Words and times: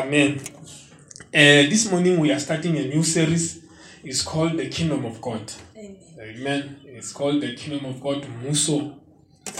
Amen. 0.00 0.40
Uh, 0.40 1.68
this 1.68 1.90
morning 1.90 2.18
we 2.18 2.32
are 2.32 2.40
starting 2.40 2.74
a 2.78 2.84
new 2.86 3.02
series. 3.02 3.62
It's 4.02 4.22
called 4.22 4.56
The 4.56 4.70
Kingdom 4.70 5.04
of 5.04 5.20
God. 5.20 5.52
Amen. 5.76 5.96
Amen. 6.18 6.80
It's 6.86 7.12
called 7.12 7.42
The 7.42 7.54
Kingdom 7.54 7.84
of 7.84 8.00
God. 8.00 8.26
Muso 8.42 8.96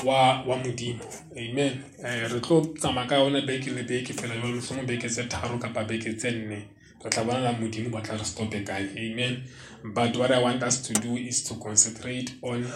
wa 0.03 0.43
wa 0.47 0.57
modimo. 0.57 1.05
Amen. 1.37 1.85
Eh 2.03 2.27
re 2.33 2.41
tlo 2.41 2.63
tsamaya 2.75 3.07
ka 3.07 3.17
yona 3.17 3.47
beke 3.47 3.71
le 3.71 3.83
beke 3.83 4.15
fela 4.15 4.35
jalo 4.35 4.55
mosomo 4.55 4.87
beke 4.87 5.09
tse 5.09 5.29
tharo 5.29 5.59
kapa 5.59 5.85
beke 5.85 6.17
tse 6.17 6.31
nne. 6.31 6.63
Re 7.05 7.11
tla 7.11 7.25
bona 7.25 7.41
la 7.41 7.53
modimo 7.53 7.91
ba 7.91 8.01
tla 8.01 8.17
re 8.17 8.25
stope 8.25 8.65
kae. 8.65 8.97
Amen. 8.97 9.45
But 9.85 10.17
what 10.17 10.31
I 10.31 10.39
want 10.41 10.63
us 10.63 10.81
to 10.89 10.95
do 10.95 11.19
is 11.19 11.45
to 11.45 11.55
concentrate 11.57 12.37
on 12.41 12.65
uh, 12.65 12.73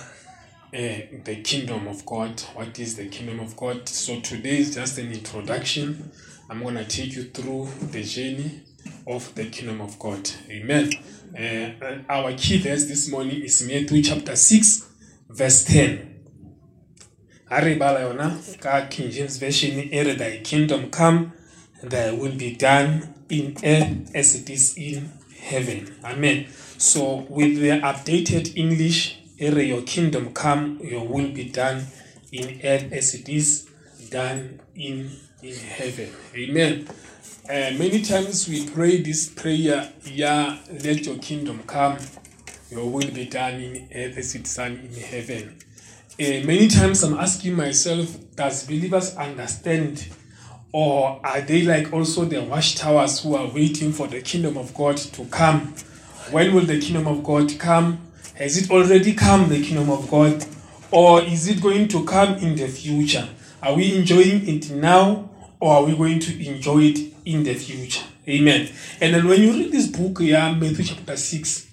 the 0.73 1.41
kingdom 1.43 1.89
of 1.89 2.05
God. 2.05 2.39
What 2.55 2.79
is 2.79 2.97
the 2.97 3.09
kingdom 3.09 3.41
of 3.41 3.57
God? 3.57 3.89
So 3.89 4.21
today 4.21 4.59
is 4.59 4.75
just 4.75 4.99
an 4.99 5.13
introduction. 5.13 6.13
I'm 6.51 6.63
going 6.63 6.75
to 6.75 6.85
take 6.85 7.17
you 7.17 7.25
through 7.25 7.69
the 7.91 8.03
journey 8.03 8.61
of 9.07 9.35
the 9.35 9.47
kingdom 9.47 9.81
of 9.81 9.99
God. 9.99 10.29
Amen. 10.51 10.91
Uh, 11.37 12.13
our 12.13 12.35
key 12.35 12.59
verse 12.59 12.85
this 12.85 13.11
morning 13.11 13.43
is 13.43 13.67
Matthew 13.67 14.03
chapter 14.03 14.37
6, 14.37 14.87
verse 15.31 15.65
10. 15.65 16.11
Ha 17.49 17.57
re 17.57 17.77
bala 17.77 18.01
yona 18.01 18.61
ka 18.61 18.87
King 18.91 19.11
James 19.11 19.39
Version 19.39 19.79
e 19.79 20.15
thy 20.15 20.39
kingdom 20.45 20.91
come, 20.91 21.33
thy 21.83 22.11
will 22.13 22.37
be 22.37 22.55
done 22.55 23.15
in 23.31 23.57
earth 23.65 24.11
as 24.15 24.35
it 24.35 24.51
is 24.51 24.77
in 24.77 25.11
heaven. 25.41 25.95
Amen. 26.05 26.47
So 26.77 27.27
with 27.31 27.59
the 27.59 27.81
updated 27.81 28.55
English, 28.57 29.19
e 29.39 29.49
your 29.63 29.83
kingdom 29.83 30.35
come, 30.35 30.79
your 30.83 31.07
will 31.09 31.33
be 31.33 31.45
done 31.45 31.87
in 32.33 32.61
earth 32.65 32.93
as 32.93 33.15
it 33.15 33.29
is 33.31 33.67
done 34.11 34.61
in 34.75 35.11
in 35.45 35.55
heaven. 35.57 36.11
Amen. 36.35 36.89
Uh, 37.47 37.77
many 37.77 38.01
times 38.01 38.49
we 38.49 38.67
pray 38.67 39.03
this 39.03 39.29
prayer, 39.29 39.93
yeah, 40.07 40.57
let 40.83 41.05
your 41.05 41.19
kingdom 41.19 41.63
come, 41.67 41.99
your 42.71 42.89
will 42.89 43.11
be 43.11 43.27
done 43.27 43.61
in 43.61 43.89
earth 43.95 44.17
as 44.17 44.35
it's 44.35 44.57
done 44.57 44.73
in 44.73 45.03
heaven. 45.03 45.59
Uh, 46.19 46.47
many 46.47 46.69
times 46.69 47.03
I'm 47.03 47.19
asking 47.19 47.57
myself, 47.57 48.17
does 48.35 48.67
believers 48.67 49.15
understand 49.17 50.09
or 50.73 51.21
are 51.23 51.43
they 51.43 51.63
like 51.63 51.93
also 51.93 52.25
the 52.25 52.43
watchtowers 52.43 53.23
who 53.23 53.37
are 53.37 53.47
waiting 53.49 53.93
for 53.93 54.07
the 54.09 54.23
kingdom 54.23 54.57
of 54.57 54.73
God 54.73 54.97
to 54.97 55.27
come? 55.27 55.75
When 56.31 56.55
will 56.55 56.65
the 56.65 56.81
kingdom 56.81 57.07
of 57.07 57.23
God 57.23 57.59
come? 57.59 58.01
Has 58.37 58.57
it 58.57 58.71
already 58.71 59.13
come, 59.13 59.51
the 59.51 59.63
kingdom 59.63 59.91
of 59.91 60.11
God? 60.11 60.43
Or 60.91 61.21
is 61.23 61.49
it 61.49 61.61
going 61.61 61.89
to 61.89 62.05
come 62.07 62.37
in 62.39 62.57
the 62.57 62.67
future? 62.67 63.29
Are 63.63 63.75
we 63.75 63.95
enjoying 63.97 64.49
it 64.49 64.71
now 64.71 65.31
or 65.65 65.73
are 65.73 65.85
we 65.85 65.97
going 65.97 66.21
to 66.21 66.47
enjoy 66.47 66.83
it 66.83 66.99
in 67.25 67.43
the 67.43 67.55
future? 67.55 68.05
Amen. 68.29 68.69
And 69.01 69.15
then 69.15 69.27
when 69.27 69.41
you 69.41 69.51
read 69.51 69.73
this 69.73 69.87
book, 69.87 70.19
yeah, 70.21 70.53
Matthew 70.53 70.85
chapter 70.85 71.17
6, 71.17 71.71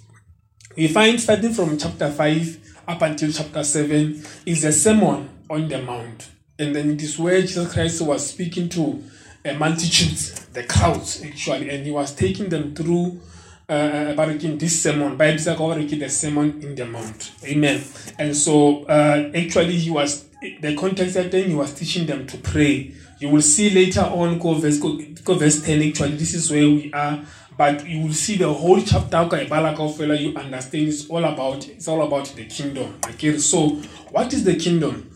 we 0.78 0.88
find 0.88 1.20
starting 1.20 1.52
from 1.52 1.78
chapter 1.78 2.10
5 2.10 2.84
up 2.88 3.02
until 3.02 3.34
chapter 3.34 3.62
7 3.66 4.24
is 4.46 4.64
a 4.64 4.72
sermon 4.72 5.30
on 5.50 5.68
the 5.68 5.82
mount. 5.82 6.30
And 6.58 6.74
then 6.74 6.92
it 6.92 7.02
is 7.02 7.20
where 7.20 7.42
Jesus 7.42 7.74
Christ 7.74 8.02
was 8.04 8.30
speaking 8.30 8.70
to 8.70 9.04
a 9.44 9.56
multitudes, 9.56 10.46
the 10.54 10.64
crowds 10.64 11.22
actually, 11.26 11.70
and 11.70 11.86
he 11.86 11.92
was 11.92 12.16
taking 12.16 12.48
them 12.48 12.74
through 12.74 13.20
uh, 13.68 14.06
about 14.14 14.30
again 14.30 14.58
this 14.58 14.82
sermon. 14.82 15.18
Bible 15.18 15.38
says 15.38 15.58
the 15.58 16.10
sermon 16.10 16.64
in 16.64 16.76
the 16.76 16.86
mount. 16.86 17.34
Amen. 17.44 17.84
And 18.18 18.38
so 18.38 18.86
uh, 18.86 19.32
actually 19.36 19.76
he 19.76 19.90
was 19.90 20.30
the 20.62 20.78
context 20.78 21.16
that 21.16 21.30
then 21.30 21.50
he 21.50 21.56
was 21.56 21.74
teaching 21.74 22.06
them 22.06 22.26
to 22.28 22.38
pray. 22.38 22.94
You 23.22 23.30
will 23.30 23.44
see 23.44 23.70
later 23.70 24.02
on, 24.02 24.40
go 24.40 24.56
verse, 24.56 24.80
go, 24.80 24.98
go 25.24 25.36
verse 25.36 25.62
10, 25.62 25.90
actually, 25.90 26.16
this 26.16 26.34
is 26.34 26.50
where 26.50 26.68
we 26.68 26.92
are. 26.92 27.24
But 27.56 27.88
you 27.88 28.08
will 28.08 28.14
see 28.14 28.38
the 28.38 28.52
whole 28.52 28.82
chapter, 28.82 29.30
you 29.36 30.36
understand 30.36 30.88
it's 30.88 31.08
all 31.08 31.24
about 31.24 31.68
it's 31.68 31.88
all 31.88 32.02
about 32.02 32.26
the 32.30 32.46
kingdom. 32.46 32.98
Okay, 33.06 33.38
so 33.38 33.70
what 34.10 34.34
is 34.34 34.44
the 34.44 34.56
kingdom? 34.56 35.16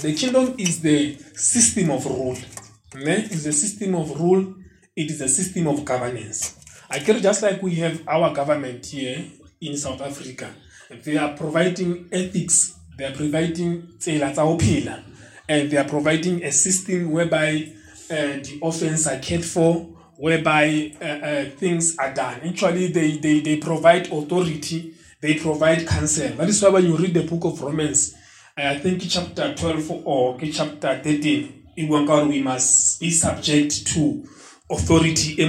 The 0.00 0.14
kingdom 0.14 0.54
is 0.56 0.80
the 0.80 1.18
system 1.34 1.90
of 1.90 2.06
rule. 2.06 2.38
Ne? 2.94 3.16
It's 3.30 3.44
a 3.44 3.52
system 3.52 3.96
of 3.96 4.18
rule, 4.18 4.54
it 4.96 5.10
is 5.10 5.20
a 5.20 5.28
system 5.28 5.66
of 5.66 5.84
governance. 5.84 6.56
I 6.88 7.00
care 7.00 7.20
just 7.20 7.42
like 7.42 7.62
we 7.62 7.74
have 7.74 8.02
our 8.08 8.32
government 8.32 8.86
here 8.86 9.26
in 9.60 9.76
South 9.76 10.00
Africa. 10.00 10.54
They 11.04 11.18
are 11.18 11.36
providing 11.36 12.08
ethics, 12.10 12.78
they 12.96 13.04
are 13.04 13.12
providing 13.12 13.82
tsela 13.98 14.32
tsa 14.32 15.02
and 15.48 15.70
they 15.70 15.76
are 15.76 15.88
providing 15.88 16.42
a 16.44 16.52
system 16.52 17.10
whereby 17.10 17.72
uh, 18.10 18.14
the 18.14 18.58
orphans 18.62 19.06
are 19.06 19.18
cared 19.18 19.44
for, 19.44 19.88
whereby 20.16 20.92
uh, 21.00 21.04
uh, 21.04 21.44
things 21.56 21.96
are 21.98 22.12
done. 22.14 22.40
Actually, 22.42 22.88
they, 22.88 23.16
they, 23.18 23.40
they 23.40 23.56
provide 23.56 24.10
authority, 24.12 24.94
they 25.20 25.34
provide 25.34 25.86
counsel. 25.86 26.28
That 26.36 26.48
is 26.48 26.62
why 26.62 26.70
when 26.70 26.86
you 26.86 26.96
read 26.96 27.14
the 27.14 27.22
book 27.24 27.44
of 27.44 27.60
Romans, 27.60 28.14
I 28.56 28.78
think 28.78 29.02
chapter 29.08 29.54
12 29.54 29.90
or 30.06 30.38
chapter 30.52 31.00
13, 31.02 31.66
we 31.76 32.42
must 32.42 33.00
be 33.00 33.10
subject 33.10 33.86
to 33.88 34.26
authority 34.70 35.40
e 35.40 35.46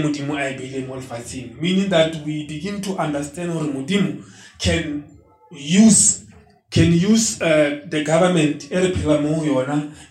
meaning 1.60 1.90
that 1.90 2.16
we 2.26 2.46
begin 2.48 2.82
to 2.82 2.98
understand 2.98 3.54
gore 3.54 3.64
modimo 3.64 4.24
can 4.60 5.04
use 5.52 6.27
can 6.70 6.92
use 6.92 7.42
uh, 7.42 7.82
the 7.86 8.04
government 8.04 8.70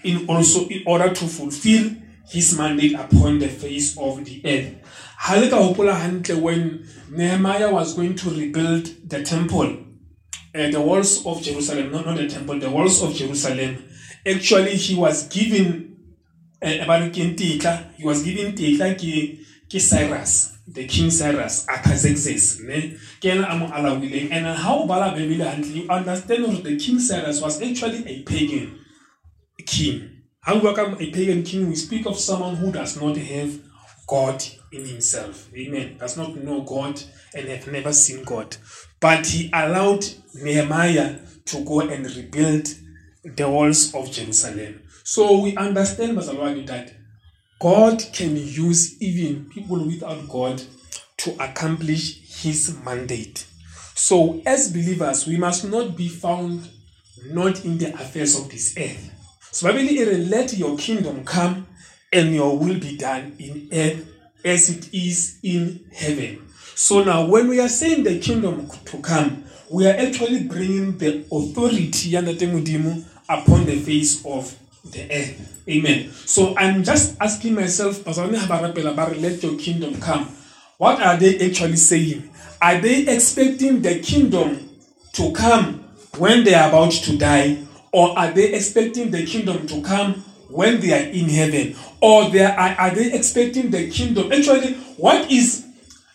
in 0.05 0.27
also 0.29 0.67
in 0.69 0.83
order 0.87 1.13
to 1.13 1.27
fulfill 1.27 1.91
his 2.29 2.57
mandate 2.57 2.95
upon 2.95 3.39
the 3.39 3.49
face 3.49 3.97
of 3.99 4.25
the 4.25 4.41
earth. 4.45 4.75
Ha 5.19 5.37
le 5.37 5.49
ka 5.49 5.57
hopola 5.57 5.95
when 6.43 6.87
nehemiah 7.11 7.73
was 7.73 7.95
going 7.95 8.15
to 8.15 8.31
rebuild 8.31 8.87
the 9.09 9.23
temple 9.23 9.77
uh, 10.55 10.71
the 10.71 10.81
walls 10.81 11.25
of 11.27 11.43
jerusalem 11.43 11.93
not, 11.93 12.07
not 12.07 12.17
the 12.17 12.29
temple 12.29 12.59
the 12.59 12.71
walls 12.71 13.03
of 13.03 13.15
jerusalem. 13.15 13.85
Actually 14.27 14.77
he 14.77 14.95
was 14.95 15.29
given 15.29 15.97
tetla 16.63 17.95
he 17.97 18.05
was 18.05 18.23
given 18.23 18.55
tetla 18.55 18.97
ke 19.69 19.81
Cyrus 19.81 20.53
the 20.69 20.87
king 20.87 21.11
Cyrus 21.11 21.67
Artaxerxes 21.69 22.61
ne? 22.61 22.97
Ke 23.21 23.27
ena 23.27 23.47
a 23.51 23.57
mo 23.57 23.67
and 23.67 24.47
uh, 24.47 24.55
how 24.55 24.81
o 24.81 24.87
bala 24.87 25.13
bebele 25.15 25.45
hantle 25.45 25.71
you 25.71 25.89
understand 25.89 26.45
that 26.45 26.65
the 26.65 26.77
king 26.77 26.99
Cyrus 26.99 27.41
was 27.41 27.63
actually 27.63 28.07
a 28.07 28.23
pagan 28.23 28.79
king. 29.67 30.23
How 30.41 30.59
we 30.59 30.75
come 30.75 30.95
a 30.95 31.11
pagan 31.11 31.43
king 31.43 31.69
we 31.69 31.77
speak 31.77 32.07
of 32.07 32.19
someone 32.19 32.57
who 32.57 32.73
does 32.73 33.01
not 33.01 33.17
have 33.17 33.61
God 34.07 34.43
in 34.73 34.85
himself. 34.85 35.49
Amen. 35.55 35.99
Does 35.99 36.17
not 36.17 36.37
know 36.37 36.63
God 36.63 37.03
and 37.35 37.49
have 37.49 37.67
never 37.69 37.93
seen 37.93 38.25
God. 38.25 38.57
But 39.01 39.27
he 39.27 39.51
allowed 39.53 40.05
Nehemiah 40.35 41.19
to 41.47 41.65
go 41.65 41.81
and 41.81 42.07
rebuild 42.17 42.69
the 43.25 43.49
walls 43.49 43.95
of 43.95 44.11
Jerusalem. 44.11 44.83
So 45.03 45.41
we 45.41 45.57
understand, 45.57 46.17
Masalwani, 46.17 46.67
that 46.67 46.93
God 47.59 48.05
can 48.13 48.37
use 48.37 49.01
even 49.01 49.47
people 49.47 49.85
without 49.85 50.29
God 50.29 50.63
to 51.19 51.43
accomplish 51.43 52.43
his 52.43 52.77
mandate. 52.85 53.47
So, 53.95 54.43
as 54.45 54.71
believers, 54.71 55.27
we 55.27 55.39
must 55.39 55.65
not 55.65 55.97
be 55.97 56.09
found 56.09 56.69
not 57.25 57.65
in 57.65 57.79
the 57.79 57.95
affairs 57.95 58.39
of 58.39 58.51
this 58.51 58.75
earth. 58.77 59.11
So, 59.53 59.69
I 59.69 59.73
Bible 59.73 60.19
let 60.19 60.53
your 60.53 60.77
kingdom 60.77 61.25
come 61.25 61.67
and 62.13 62.35
your 62.35 62.59
will 62.59 62.79
be 62.79 62.99
done 62.99 63.35
in 63.39 63.69
earth 63.73 64.07
as 64.45 64.69
it 64.69 64.93
is 64.93 65.39
in 65.43 65.87
heaven. 65.95 66.47
So, 66.75 67.03
now 67.05 67.27
when 67.27 67.49
we 67.49 67.59
are 67.59 67.71
saying 67.71 68.05
the 68.05 68.19
kingdom 68.19 68.69
to 68.69 68.99
come, 68.99 69.45
we 69.71 69.87
are 69.87 69.97
actually 69.97 70.45
bringing 70.45 70.99
the 70.99 71.25
authority 71.33 72.15
upon 73.29 73.65
the 73.65 73.77
face 73.81 74.25
of 74.27 74.55
the 74.93 75.11
earth. 75.11 75.63
Amen. 75.69 76.11
So 76.13 76.57
I'm 76.57 76.83
just 76.85 77.17
asking 77.21 77.55
myself, 77.55 78.07
let 78.07 79.43
your 79.43 79.59
kingdom 79.59 80.01
come. 80.01 80.29
What 80.79 81.01
are 81.01 81.17
they 81.17 81.49
actually 81.49 81.77
saying? 81.77 82.31
Are 82.61 82.81
they 82.81 83.07
expecting 83.07 83.83
the 83.83 84.01
kingdom 84.01 84.71
to 85.15 85.33
come 85.33 85.85
when 86.19 86.45
they 86.45 86.55
are 86.55 86.69
about 86.69 86.93
to 86.93 87.17
die? 87.19 87.65
Or 87.93 88.19
are 88.19 88.31
they 88.31 88.53
expecting 88.55 89.11
the 89.11 89.25
kingdom 89.25 89.67
to 89.69 89.83
come 89.83 90.25
when 90.49 90.81
they 90.81 90.93
are 90.93 91.11
in 91.11 91.29
heaven? 91.29 91.77
Or 92.01 92.29
they 92.29 92.45
are, 92.45 92.77
are 92.79 92.95
they 92.95 93.13
expecting 93.13 93.71
the 93.71 93.91
kingdom? 93.91 94.33
Actually, 94.33 94.75
what 94.97 95.31
is 95.31 95.66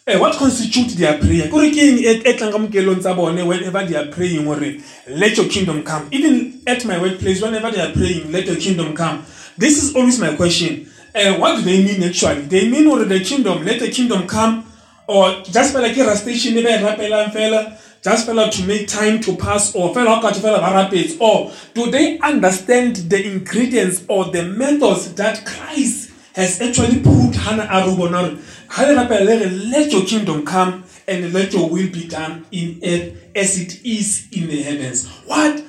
Eh, 0.07 0.18
what 0.18 0.36
constitute 0.36 0.98
their 0.98 1.19
prayer? 1.19 1.48
Kore 1.48 1.69
ke 1.69 1.77
eng 1.77 2.00
e 2.01 2.33
tlang 2.33 2.51
ka 2.51 2.57
mokelong 2.57 3.00
tsa 3.00 3.13
bone 3.13 3.45
whenever 3.45 3.86
they 3.86 3.95
are 3.95 4.07
praying 4.07 4.45
gore 4.45 4.81
let 5.07 5.38
your 5.38 5.48
kingdom 5.48 5.83
come. 5.83 6.07
Even 6.09 6.59
at 6.65 6.83
my 6.86 7.00
workplace 7.00 7.39
whenever 7.39 7.69
they 7.69 7.80
are 7.80 7.94
praying 7.94 8.31
let 8.31 8.48
your 8.48 8.56
kingdom 8.56 8.95
come. 8.95 9.24
This 9.59 9.83
is 9.83 9.95
always 9.95 10.18
my 10.18 10.36
question. 10.36 10.89
Uh, 11.13 11.36
what 11.36 11.57
do 11.57 11.62
they 11.62 11.83
mean 11.83 12.01
actually? 12.01 12.42
They 12.50 12.68
mean 12.68 12.86
gore 12.86 13.06
the 13.06 13.19
kingdom 13.19 13.63
let 13.63 13.80
the 13.80 13.92
kingdom 13.92 14.25
come 14.27 14.65
or 15.06 15.44
just 15.44 15.75
fela 15.75 15.94
ke 15.94 16.01
rastation 16.01 16.57
e 16.57 16.63
ba 16.63 16.69
e 16.69 16.81
rapelang 16.81 17.30
fela 17.31 17.77
just 18.01 18.25
fela 18.27 18.50
to 18.50 18.65
make 18.65 18.88
time 18.88 19.21
to 19.21 19.38
pass 19.38 19.75
or 19.75 19.94
fela 19.94 20.18
ga 20.19 20.31
ka 20.31 20.39
fela 20.39 20.65
ba 20.65 20.74
rapetse 20.81 21.21
or 21.21 21.54
do 21.75 21.92
they 21.92 22.18
understand 22.25 22.95
the 23.13 23.21
ingredients 23.33 24.04
or 24.09 24.31
the 24.31 24.42
methods 24.42 25.13
that 25.13 25.45
Christ 25.45 26.00
has 26.33 26.62
actually 26.62 27.01
proved 27.01 27.36
hana 27.36 27.68
a 27.69 27.88
re 27.88 27.95
bona 27.95 28.22
gore 28.22 28.38
ga 28.69 28.86
le 28.88 28.94
rapela 28.95 29.25
le 29.25 29.39
re 29.39 29.50
let 29.72 29.92
your 29.92 30.06
kingdom 30.06 30.45
come 30.45 30.83
and 31.07 31.33
let 31.33 31.54
your 31.54 31.69
will 31.69 31.89
be 31.92 32.07
done 32.07 32.45
in 32.51 32.80
earth 32.83 33.13
as 33.36 33.60
it 33.60 33.83
is 33.86 34.28
in 34.31 34.48
the 34.48 34.62
heavens. 34.63 35.07
What? 35.25 35.63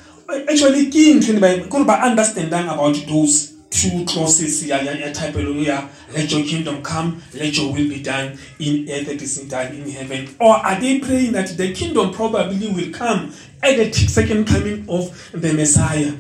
Actually 0.49 0.87
ke 0.87 1.17
ntho 1.19 1.41
ne 1.41 1.69
gore 1.69 1.85
ba 1.85 1.99
understandang 2.03 2.73
about 2.73 2.97
those 3.07 3.53
two 3.71 4.05
clauses 4.05 4.67
ya 4.69 4.77
ya 4.81 4.93
ya 4.93 5.13
type 5.13 5.35
ya 5.65 5.89
let 6.15 6.31
your 6.31 6.45
kingdom 6.45 6.83
come 6.83 7.23
let 7.35 7.57
your 7.57 7.73
will 7.73 7.89
be 7.89 8.03
done 8.03 8.39
in 8.59 8.87
earth 8.91 9.09
as 9.09 9.15
it 9.15 9.23
is 9.23 9.39
done 9.49 9.75
in 9.75 9.89
heaven. 9.91 10.29
Or 10.39 10.57
are 10.57 10.79
they 10.79 11.01
praying 11.01 11.33
that 11.33 11.57
the 11.57 11.73
kingdom 11.73 12.13
probably 12.13 12.69
will 12.69 12.93
come 12.93 13.33
at 13.63 13.77
the 13.77 13.93
second 13.93 14.47
coming 14.47 14.85
of 14.89 15.11
the 15.33 15.53
messiah? 15.53 16.13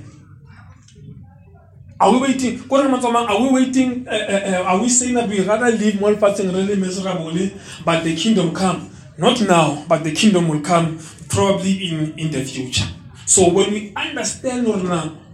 Are 2.02 2.10
we 2.10 2.18
waiting? 2.18 2.60
Are 2.68 3.40
we 3.40 3.50
waiting 3.50 4.08
uh, 4.08 4.10
uh, 4.10 4.14
uh, 4.14 4.62
are 4.66 4.80
we 4.80 4.88
saying 4.88 5.14
that 5.14 5.28
we 5.28 5.40
rather 5.42 5.70
live 5.70 6.00
more 6.00 6.16
fasting 6.16 6.52
really 6.52 6.74
miserably 6.74 7.54
but 7.84 8.02
the 8.02 8.16
kingdom 8.16 8.52
come? 8.52 8.90
Not 9.16 9.40
now 9.42 9.84
but 9.88 10.02
the 10.02 10.10
kingdom 10.10 10.48
will 10.48 10.60
come 10.62 10.98
probably 11.28 11.90
in 11.90 12.18
in 12.18 12.32
the 12.32 12.42
future. 12.44 12.86
So 13.24 13.48
when 13.50 13.70
we 13.72 13.92
understand 13.94 14.66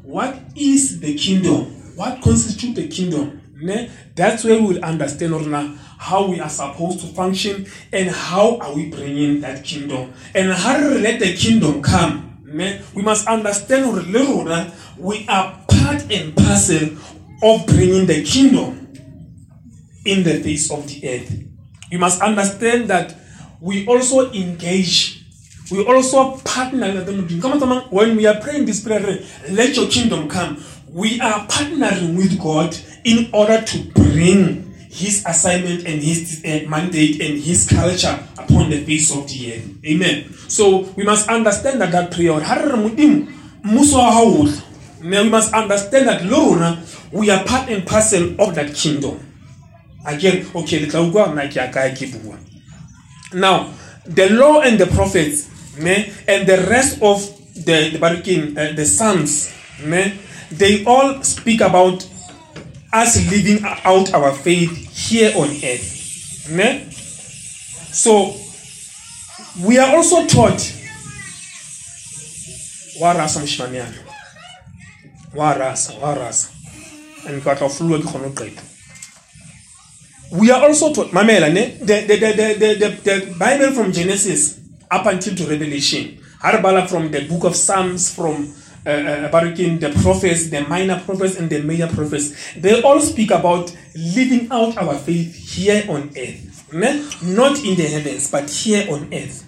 what 0.03 0.39
is 0.55 1.01
the 1.01 1.15
kingdom? 1.17 1.65
What 1.97 2.21
constitutes 2.21 2.75
the 2.77 2.89
kingdom? 2.89 3.41
Ne? 3.61 3.91
that's 4.15 4.45
where 4.45 4.61
we 4.61 4.75
will 4.75 4.85
understand 4.85 5.33
rona 5.33 5.77
how 5.99 6.29
we 6.29 6.39
are 6.39 6.49
supposed 6.49 7.01
to 7.01 7.07
function 7.09 7.67
and 7.93 8.09
how 8.09 8.57
are 8.59 8.73
we 8.75 8.89
bringing 8.89 9.41
that 9.41 9.65
kingdom. 9.65 10.13
And 10.35 10.53
how 10.53 10.79
let 10.79 11.19
the 11.19 11.35
kingdom 11.35 11.83
come? 11.83 12.39
Ne? 12.45 12.83
we 12.95 13.03
must 13.03 13.27
understand 13.27 13.87
we 14.99 15.27
are 15.29 15.59
part 15.89 16.13
and 16.13 16.37
parcel 16.37 16.91
of 17.43 17.67
bringing 17.67 18.05
the 18.07 18.23
kingdom 18.23 18.93
in 20.05 20.23
the 20.23 20.41
face 20.43 20.71
of 20.71 20.87
the 20.87 21.09
earth 21.09 21.45
you 21.91 21.99
must 21.99 22.21
understand 22.21 22.89
that 22.89 23.15
we 23.61 23.87
also 23.87 24.31
engage 24.33 25.25
we 25.71 25.85
also 25.85 26.37
partner 26.39 26.93
with 26.93 27.07
them. 27.07 27.81
when 27.91 28.17
we 28.17 28.27
are 28.27 28.39
praying 28.41 28.67
this 28.67 28.81
prayer 28.85 29.23
let 29.51 29.75
your 29.77 29.89
kingdom 29.89 30.29
come 30.29 30.63
we 30.91 31.19
are 31.21 31.47
partnering 31.47 32.17
with 32.17 32.39
God 32.39 32.77
in 33.05 33.31
order 33.33 33.63
to 33.63 33.79
bring 33.93 34.65
his 34.91 35.25
assignment 35.27 35.87
and 35.87 36.03
his 36.03 36.43
uh, 36.45 36.69
mandate 36.69 37.21
and 37.21 37.39
his 37.39 37.67
culture 37.69 38.19
upon 38.39 38.71
the 38.71 38.83
face 38.85 39.15
of 39.15 39.29
the 39.29 39.53
earth. 39.53 39.85
Amen. 39.85 40.33
So 40.49 40.79
we 40.97 41.05
must 41.05 41.29
understand 41.29 41.83
that 41.83 41.93
that 41.93 42.11
prayer, 42.11 42.41
now 45.03 45.23
we 45.23 45.29
must 45.29 45.53
understand 45.55 46.09
that 46.09 46.25
Lord, 46.25 46.79
we 47.13 47.31
are 47.31 47.45
part 47.45 47.69
and 47.69 47.87
parcel 47.87 48.41
of 48.41 48.55
that 48.55 48.75
kingdom. 48.75 49.21
Again, 50.07 50.47
okay, 50.55 50.85
now 53.35 53.73
the 54.07 54.29
law 54.31 54.61
and 54.63 54.79
the 54.79 54.87
prophets, 54.87 55.49
and 55.77 56.47
the 56.47 56.67
rest 56.69 57.03
of 57.03 57.21
the 57.55 57.91
the, 57.91 58.55
uh, 58.57 58.73
the 58.75 58.87
sons, 58.87 59.53
they 60.51 60.85
all 60.85 61.23
speak 61.23 61.61
about 61.61 62.09
us 62.93 63.31
living 63.31 63.65
out 63.85 64.15
our 64.15 64.33
faith 64.33 64.89
here 65.11 65.33
on 65.37 65.49
earth. 65.49 66.49
Ne? 66.51 66.89
So, 66.91 68.35
we 69.63 69.79
are 69.79 69.95
also 69.95 70.27
taught 70.27 70.75
warasa 75.35 75.93
warasa 75.93 76.49
warasa 76.49 76.49
and 77.29 77.43
ka 77.43 77.55
tla 77.55 77.69
flua 77.69 77.99
ke 77.99 78.05
kgone 78.07 78.31
qeta 78.35 78.63
we 80.33 80.51
are 80.51 80.67
also 80.67 80.93
taught 80.93 81.13
mamela 81.13 81.49
ne 81.53 81.79
the, 81.81 82.01
the, 82.07 82.17
the, 82.17 82.33
the, 82.33 82.75
the, 82.75 82.89
the 83.05 83.35
bible 83.39 83.73
from 83.73 83.93
genesis 83.93 84.61
up 84.91 85.07
until 85.07 85.35
to 85.35 85.45
revelation 85.47 86.19
ha 86.41 86.87
from 86.87 87.11
the 87.11 87.21
book 87.29 87.45
of 87.45 87.57
psalms 87.57 88.15
from 88.15 88.55
uh, 88.87 88.91
uh 88.91 89.29
the 89.51 90.01
prophets, 90.03 90.49
the 90.49 90.61
minor 90.63 90.99
prophets, 91.01 91.37
and 91.37 91.51
the 91.51 91.61
major 91.63 91.89
prophets, 91.89 92.55
they 92.57 92.81
all 92.83 93.01
speak 93.01 93.31
about 93.31 93.77
living 93.95 94.49
out 94.51 94.77
our 94.79 94.95
faith 94.95 95.35
here 95.35 95.85
on 95.91 96.11
earth. 96.17 96.73
Not 96.73 97.59
in 97.65 97.77
the 97.77 97.87
heavens, 97.87 98.31
but 98.31 98.49
here 98.49 98.87
on 98.91 99.13
earth. 99.13 99.45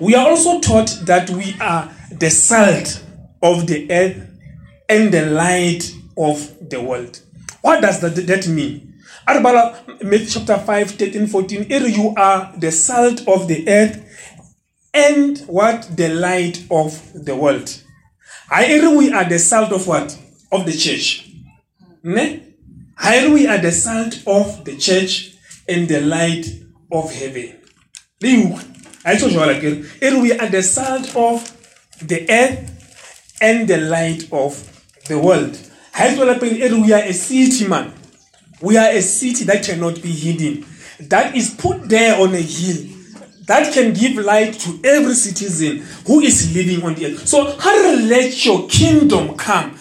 We 0.00 0.14
are 0.14 0.28
also 0.28 0.60
taught 0.60 0.90
that 1.06 1.30
we 1.30 1.56
are 1.60 1.90
the 2.12 2.30
salt 2.30 3.02
of 3.42 3.66
the 3.66 3.90
earth 3.90 4.30
and 4.90 5.14
the 5.14 5.24
light 5.26 5.94
of 6.18 6.68
the 6.68 6.82
world. 6.82 7.20
What 7.62 7.80
does 7.80 8.00
that, 8.00 8.16
that 8.26 8.48
mean? 8.48 8.94
Matthew 9.26 10.26
chapter 10.26 10.58
5, 10.58 10.90
13, 10.90 11.26
14. 11.28 11.64
Here 11.64 11.86
you 11.86 12.12
are 12.16 12.52
the 12.58 12.72
salt 12.72 13.26
of 13.28 13.46
the 13.46 13.68
earth 13.68 14.04
and 14.92 15.38
what? 15.42 15.88
The 15.96 16.08
light 16.08 16.66
of 16.70 17.24
the 17.24 17.36
world. 17.36 17.82
Here 18.52 18.90
we 18.96 19.12
are 19.12 19.28
the 19.28 19.38
salt 19.38 19.70
of 19.70 19.86
what? 19.86 20.18
Of 20.50 20.66
the 20.66 20.72
church. 20.72 21.30
Ne? 22.02 22.42
Here 23.00 23.32
we 23.32 23.46
are 23.46 23.58
the 23.58 23.70
salt 23.70 24.26
of 24.26 24.64
the 24.64 24.76
church 24.76 25.36
and 25.68 25.86
the 25.86 26.00
light 26.00 26.46
of 26.90 27.12
heaven. 27.12 27.60
Here 28.20 28.58
we 30.20 30.32
are 30.32 30.48
the 30.48 30.62
salt 30.62 31.14
of 31.14 31.56
the 32.02 32.28
earth 32.28 33.38
and 33.40 33.68
the 33.68 33.78
light 33.78 34.24
of 34.32 34.69
the 35.10 35.18
world. 35.18 35.58
We 36.86 36.92
are 36.92 37.02
a 37.02 37.12
city, 37.12 37.68
man. 37.68 37.92
We 38.62 38.76
are 38.78 38.88
a 38.90 39.02
city 39.02 39.44
that 39.44 39.64
cannot 39.64 40.00
be 40.00 40.10
hidden. 40.12 40.64
That 41.00 41.34
is 41.36 41.50
put 41.54 41.88
there 41.88 42.20
on 42.20 42.34
a 42.34 42.40
hill 42.40 42.86
that 43.46 43.72
can 43.72 43.92
give 43.92 44.16
light 44.24 44.52
to 44.54 44.80
every 44.84 45.14
citizen 45.14 45.78
who 46.06 46.20
is 46.20 46.54
living 46.54 46.84
on 46.84 46.94
the 46.94 47.06
earth. 47.06 47.26
So, 47.26 47.56
how 47.58 47.74
let 47.96 48.44
your 48.46 48.68
kingdom 48.68 49.34
come? 49.36 49.72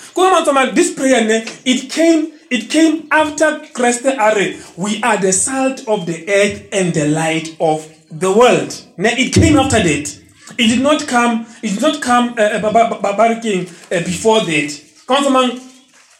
This 0.73 0.93
prayer, 0.95 1.45
it 1.65 1.91
came, 1.91 2.33
it 2.49 2.69
came 2.71 3.07
after 3.11 3.61
Christ 3.73 4.05
Are. 4.07 4.35
We 4.75 5.03
are 5.03 5.17
the 5.17 5.31
salt 5.31 5.87
of 5.87 6.07
the 6.07 6.27
earth 6.27 6.67
and 6.71 6.93
the 6.93 7.09
light 7.09 7.55
of 7.59 7.87
the 8.09 8.31
world. 8.35 8.75
It 8.97 9.33
came 9.33 9.57
after 9.57 9.77
that. 9.83 10.19
It 10.57 10.67
did 10.67 10.81
not 10.81 11.07
come. 11.07 11.45
It 11.61 11.73
did 11.73 11.81
not 11.81 12.01
come 12.01 12.29
uh, 12.39 12.41
uh, 12.41 12.67
uh, 12.67 14.03
before 14.03 14.41
that. 14.45 14.88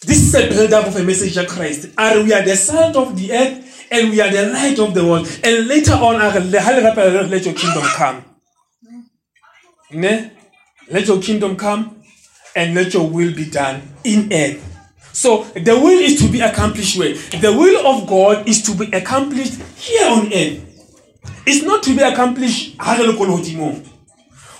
This 0.01 0.17
is 0.23 0.33
a 0.33 0.49
build-up 0.49 0.87
of 0.87 0.95
a 0.95 1.03
message 1.03 1.37
of 1.37 1.47
Christ. 1.47 1.89
Are 1.95 2.23
we 2.23 2.33
are 2.33 2.41
the 2.41 2.55
salt 2.55 2.95
of 2.95 3.15
the 3.15 3.31
earth 3.33 3.87
and 3.91 4.09
we 4.09 4.19
are 4.21 4.31
the 4.31 4.47
light 4.51 4.79
of 4.79 4.93
the 4.93 5.03
world. 5.05 5.27
And 5.43 5.67
later 5.67 5.93
on, 5.93 6.17
let 6.19 7.45
your 7.45 7.53
kingdom 7.53 7.83
come. 7.83 8.25
Ne? 9.91 10.31
Let 10.89 11.07
your 11.07 11.21
kingdom 11.21 11.55
come 11.55 12.01
and 12.55 12.73
let 12.73 12.93
your 12.93 13.07
will 13.07 13.33
be 13.35 13.45
done 13.49 13.81
in 14.03 14.31
earth. 14.33 14.65
So 15.13 15.43
the 15.43 15.75
will 15.75 15.99
is 15.99 16.19
to 16.21 16.27
be 16.31 16.41
accomplished 16.41 16.97
where? 16.97 17.13
The 17.13 17.51
will 17.51 17.85
of 17.85 18.07
God 18.07 18.47
is 18.47 18.61
to 18.63 18.73
be 18.73 18.85
accomplished 18.95 19.61
here 19.77 20.07
on 20.09 20.33
earth. 20.33 20.65
It's 21.45 21.63
not 21.63 21.83
to 21.83 21.95
be 21.95 22.01
accomplished 22.01 22.75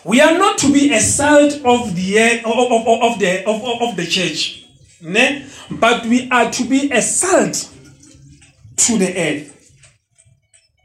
we 0.10 0.20
are 0.22 0.36
not 0.40 0.58
to 0.58 0.74
be 0.74 0.92
a 0.92 1.00
salt 1.00 1.54
of 1.64 1.96
the 1.96 2.42
of, 2.44 2.46
of, 2.48 2.88
of, 3.14 3.20
the 3.20 3.46
of, 3.46 3.64
of 3.90 3.96
the 3.96 4.08
church, 4.08 4.66
ne? 5.02 5.46
but 5.70 6.04
we 6.08 6.28
are 6.32 6.50
to 6.50 6.64
be 6.64 6.92
a 6.92 7.00
salt 7.00 7.72
to 8.76 8.98
the 8.98 9.14
earth. 9.16 9.72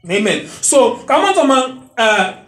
Amen. 0.07 0.45
So, 0.45 0.97
come 1.05 1.25
on, 1.25 1.89
uh, 1.97 2.43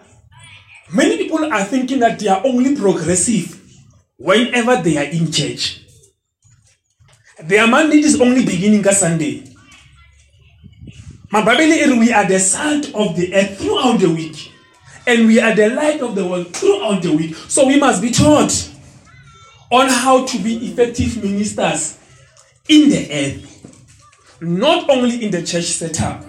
many 0.94 1.18
people 1.18 1.52
are 1.52 1.64
thinking 1.64 1.98
that 1.98 2.20
they 2.20 2.28
are 2.28 2.46
only 2.46 2.76
progressive 2.76 3.60
whenever 4.18 4.76
they 4.84 4.98
are 4.98 5.12
in 5.12 5.32
church. 5.32 5.82
Their 7.40 7.66
mandate 7.66 8.06
is 8.06 8.22
only 8.22 8.46
beginning 8.46 8.88
on 8.88 8.94
Sunday. 8.94 9.52
My 11.32 11.44
Bible 11.44 12.00
we 12.00 12.14
are 12.14 12.28
the 12.28 12.40
salt 12.40 12.94
of 12.94 13.16
the 13.16 13.34
earth 13.34 13.58
throughout 13.58 14.00
the 14.00 14.12
week. 14.12 14.52
And 15.08 15.28
we 15.28 15.40
are 15.40 15.56
the 15.56 15.70
light 15.70 16.02
of 16.02 16.16
the 16.16 16.28
world 16.28 16.54
throughout 16.54 17.02
the 17.02 17.16
week. 17.16 17.36
So 17.36 17.66
we 17.66 17.80
must 17.80 18.02
be 18.02 18.12
taught 18.12 18.72
on 19.72 19.90
how 19.90 20.26
to 20.26 20.38
be 20.40 20.68
effective 20.68 21.24
ministers 21.24 21.98
in 22.68 22.90
the 22.90 23.08
earth 23.12 23.58
not 24.42 24.90
only 24.90 25.24
in 25.24 25.32
the 25.32 25.44
church 25.44 25.66
setup. 25.66 26.24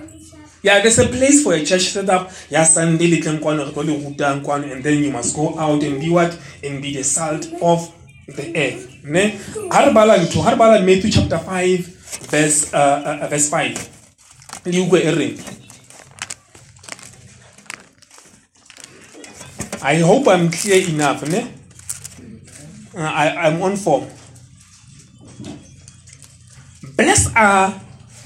Yeah, 0.63 0.81
there's 0.81 0.99
a 0.99 1.07
place 1.07 1.43
for 1.43 1.55
a 1.55 1.65
church 1.65 1.83
setup. 1.83 2.31
Yeah, 2.51 2.65
Sunday 2.65 3.07
and 3.21 4.83
then 4.85 5.05
you 5.05 5.11
must 5.13 5.37
go 5.37 5.59
out 5.59 5.83
and 5.83 6.01
be 6.01 6.11
what? 6.11 6.39
And 6.65 6.83
be 6.83 6.95
the 6.95 7.05
salt 7.05 7.47
of 7.63 7.95
the 8.27 8.57
earth. 8.57 9.05
Ne? 9.05 9.39
Harbala 9.71 10.31
to 10.31 10.39
Harbala 10.39 10.85
Matthew 10.85 11.11
chapter 11.11 11.39
5, 11.39 11.79
verse 12.31 12.75
uh, 12.75 13.21
uh, 13.23 13.29
verse 13.29 13.49
5. 13.49 14.65
I 19.83 19.97
hope 19.97 20.29
I'm 20.29 20.51
clear 20.51 20.89
enough. 20.89 21.27
Ne? 21.29 21.53
Uh, 22.95 23.01
I, 23.01 23.47
I'm 23.47 23.63
on 23.63 23.77
form. 23.77 24.09
Blessed 26.97 27.37
are 27.37 27.81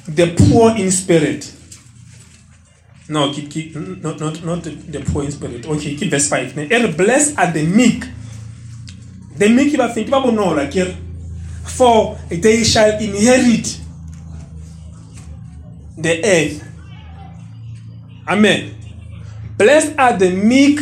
the 0.06 0.34
poor 0.34 0.76
in 0.76 0.90
spirit. 0.90 1.54
No, 3.08 3.32
keep, 3.32 3.50
keep, 3.50 3.76
not, 3.76 4.18
not, 4.20 4.42
not 4.44 4.62
the, 4.62 5.04
poor 5.12 5.24
in 5.24 5.32
spirit. 5.32 5.66
Okay, 5.66 5.96
keep 5.96 6.10
verse 6.10 6.28
5. 6.28 6.56
And 6.56 6.96
blessed 6.96 7.38
are 7.38 7.52
the 7.52 7.66
meek. 7.66 8.04
The 9.36 9.48
meek, 9.48 9.76
ba 9.76 9.88
think, 9.92 10.10
ba 10.10 10.16
bonolo, 10.16 10.64
ke 10.70 10.96
for 11.68 12.18
they 12.28 12.64
shall 12.64 12.98
inherit 13.00 13.80
the 15.96 16.24
earth. 16.24 16.68
Amen. 18.28 18.74
Blessed 19.56 19.94
are 19.98 20.16
the 20.16 20.30
meek, 20.30 20.80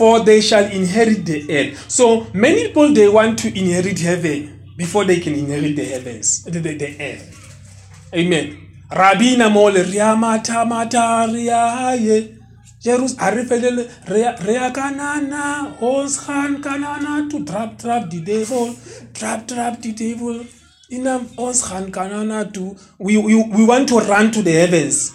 for 0.00 0.20
they 0.20 0.40
shall 0.40 0.64
inherit 0.64 1.26
the 1.26 1.38
earth. 1.54 1.90
So 1.90 2.26
many 2.32 2.68
people 2.68 2.94
they 2.94 3.06
want 3.06 3.38
to 3.40 3.48
inherit 3.48 3.98
heaven 3.98 4.72
before 4.78 5.04
they 5.04 5.20
can 5.20 5.34
inherit 5.34 5.76
the 5.76 5.84
heavens, 5.84 6.42
the, 6.44 6.58
the, 6.58 6.74
the 6.74 6.90
earth. 6.98 8.08
Amen. 8.14 8.56
Rabina 8.90 9.52
mole 9.52 9.82
ria 9.84 10.16
mata 10.16 10.64
mata 10.64 11.28
ria 11.30 11.94
ye. 12.00 12.34
Jerus 12.82 13.14
arifele 13.16 13.90
ria 14.08 14.70
kanana 14.72 15.76
khan 15.78 16.62
kanana 16.62 17.30
to 17.30 17.44
trap 17.44 17.78
trap 17.78 18.08
the 18.08 18.22
devil 18.22 18.74
trap 19.12 19.46
trap 19.46 19.82
the 19.82 19.92
devil 19.92 20.42
inam 20.90 21.28
khan 21.36 21.92
kanana 21.92 22.50
to 22.54 22.74
we, 22.98 23.18
we 23.18 23.34
we 23.34 23.64
want 23.66 23.86
to 23.86 23.98
run 23.98 24.30
to 24.32 24.40
the 24.40 24.52
heavens 24.52 25.12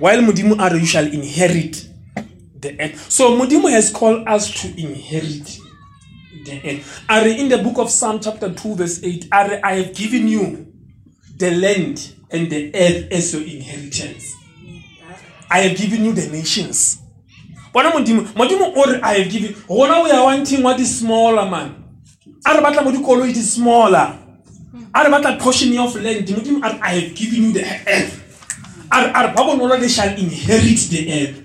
while 0.00 0.20
mudimu 0.20 0.58
are 0.58 0.76
you 0.76 0.84
shall 0.84 1.06
inherit 1.06 1.93
the 2.64 2.74
earth 2.80 3.10
so 3.10 3.36
mudimu 3.36 3.70
has 3.70 3.92
called 3.92 4.28
us 4.28 4.50
to 4.50 4.68
inherit 4.80 5.60
the 6.44 6.56
earth 6.64 7.04
are 7.08 7.28
in 7.28 7.48
the 7.48 7.58
book 7.58 7.78
of 7.78 7.90
psalm 7.90 8.18
chapter 8.20 8.48
2 8.48 8.74
verse 8.74 9.00
8 9.02 9.28
are 9.30 9.60
i 9.62 9.74
have 9.76 9.92
given 9.94 10.28
you 10.28 10.66
the 11.36 11.50
land 11.50 12.14
and 12.30 12.50
the 12.50 12.70
earth 12.74 13.12
as 13.12 13.32
your 13.32 13.42
inheritance. 13.42 14.34
I 15.50 15.60
have 15.60 15.76
given 15.76 16.04
you 16.04 16.12
the 16.12 16.28
nations. 16.28 17.00
Bona 17.72 17.90
modimo 17.90 18.22
modimo 18.34 18.72
o 18.76 18.84
re 18.90 19.00
i 19.02 19.14
have 19.18 19.30
given 19.30 19.54
gona 19.68 20.02
o 20.02 20.06
ya 20.06 20.24
wanting 20.24 20.62
what 20.62 20.80
is 20.80 20.98
smaller 21.00 21.48
man. 21.50 21.74
A 22.46 22.54
re 22.54 22.60
batla 22.62 22.84
mo 22.84 22.92
dikoloi 22.92 23.32
di 23.32 23.40
smaller. 23.40 24.18
A 24.94 25.04
re 25.04 25.10
batla 25.10 25.38
portion 25.40 25.76
of 25.78 25.94
land. 25.96 26.26
Modimo 26.26 26.62
a 26.62 26.78
i 26.82 27.00
have 27.00 27.14
given 27.14 27.44
you 27.44 27.52
the 27.52 27.64
earth. 27.64 28.20
A 28.90 29.02
re 29.02 29.34
ba 29.34 29.42
bonolo 29.42 29.78
they 29.78 29.88
shall 29.88 30.08
inherit 30.16 30.78
the 30.90 31.12
earth 31.12 31.43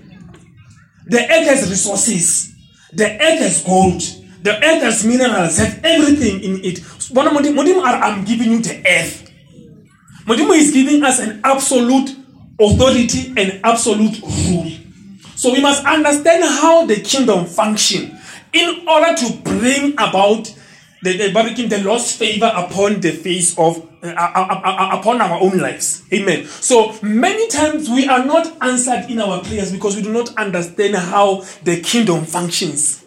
the 1.10 1.20
earth 1.20 1.46
has 1.48 1.68
resources. 1.68 2.54
The 2.92 3.04
earth 3.04 3.40
has 3.40 3.64
gold. 3.64 4.00
The 4.42 4.54
earth 4.64 4.82
has 4.82 5.04
minerals. 5.04 5.58
Have 5.58 5.84
everything 5.84 6.40
in 6.40 6.64
it. 6.64 6.80
I'm 7.16 8.24
giving 8.24 8.52
you 8.52 8.62
the 8.62 8.82
earth. 8.86 9.30
Modimo 10.24 10.56
is 10.56 10.70
giving 10.72 11.02
us 11.02 11.18
an 11.18 11.40
absolute 11.42 12.16
authority 12.60 13.34
and 13.36 13.60
absolute 13.64 14.20
rule. 14.22 14.70
So 15.34 15.52
we 15.52 15.60
must 15.60 15.84
understand 15.84 16.44
how 16.44 16.86
the 16.86 17.00
kingdom 17.00 17.46
function 17.46 18.16
in 18.52 18.86
order 18.86 19.16
to 19.16 19.32
bring 19.42 19.94
about 19.94 20.54
the, 21.02 21.16
the, 21.16 21.66
the 21.68 21.82
Lord's 21.82 22.14
favor 22.14 22.52
upon 22.54 23.00
the 23.00 23.10
face 23.10 23.58
of 23.58 23.89
uh, 24.02 24.08
uh, 24.08 24.60
uh, 24.64 24.98
upon 24.98 25.20
our 25.20 25.38
own 25.40 25.58
lives. 25.58 26.02
Amen. 26.12 26.46
So 26.46 26.96
many 27.02 27.48
times 27.48 27.88
we 27.90 28.08
are 28.08 28.24
not 28.24 28.56
answered 28.62 29.10
in 29.10 29.20
our 29.20 29.42
prayers 29.42 29.72
because 29.72 29.96
we 29.96 30.02
do 30.02 30.12
not 30.12 30.34
understand 30.36 30.96
how 30.96 31.44
the 31.64 31.80
kingdom 31.80 32.24
functions. 32.24 33.04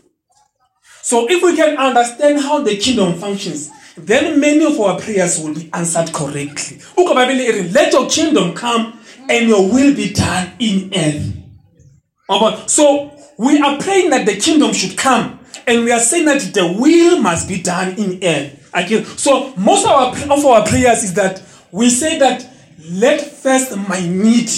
So 1.01 1.29
if 1.29 1.41
we 1.43 1.55
can 1.55 1.77
understand 1.77 2.41
how 2.41 2.62
the 2.62 2.77
kingdom 2.77 3.15
functions, 3.15 3.69
then 3.97 4.39
many 4.39 4.63
of 4.65 4.79
our 4.79 5.00
prayers 5.00 5.39
will 5.39 5.53
be 5.53 5.69
answered 5.73 6.13
correctly. 6.13 6.79
Let 6.95 7.91
your 7.93 8.09
kingdom 8.09 8.53
come 8.53 9.00
and 9.29 9.47
your 9.47 9.63
will 9.63 9.95
be 9.95 10.13
done 10.13 10.53
in 10.59 10.91
earth. 10.95 12.69
So 12.69 13.12
we 13.38 13.59
are 13.59 13.79
praying 13.79 14.12
that 14.12 14.25
the 14.25 14.35
kingdom 14.38 14.73
should 14.73 14.97
come, 14.97 15.39
and 15.67 15.83
we 15.83 15.91
are 15.91 16.00
saying 16.00 16.25
that 16.25 16.41
the 16.53 16.75
will 16.79 17.19
must 17.21 17.47
be 17.47 17.62
done 17.62 17.95
in 17.97 18.23
earth. 18.23 18.59
Again, 18.74 19.06
so 19.06 19.53
most 19.56 19.86
of 19.86 19.92
our 19.92 20.10
of 20.32 20.46
our 20.46 20.65
prayers 20.65 21.03
is 21.03 21.13
that 21.13 21.42
we 21.72 21.89
say 21.89 22.18
that 22.20 22.50
let 22.89 23.22
first 23.22 23.77
my 23.88 24.00
need 24.00 24.50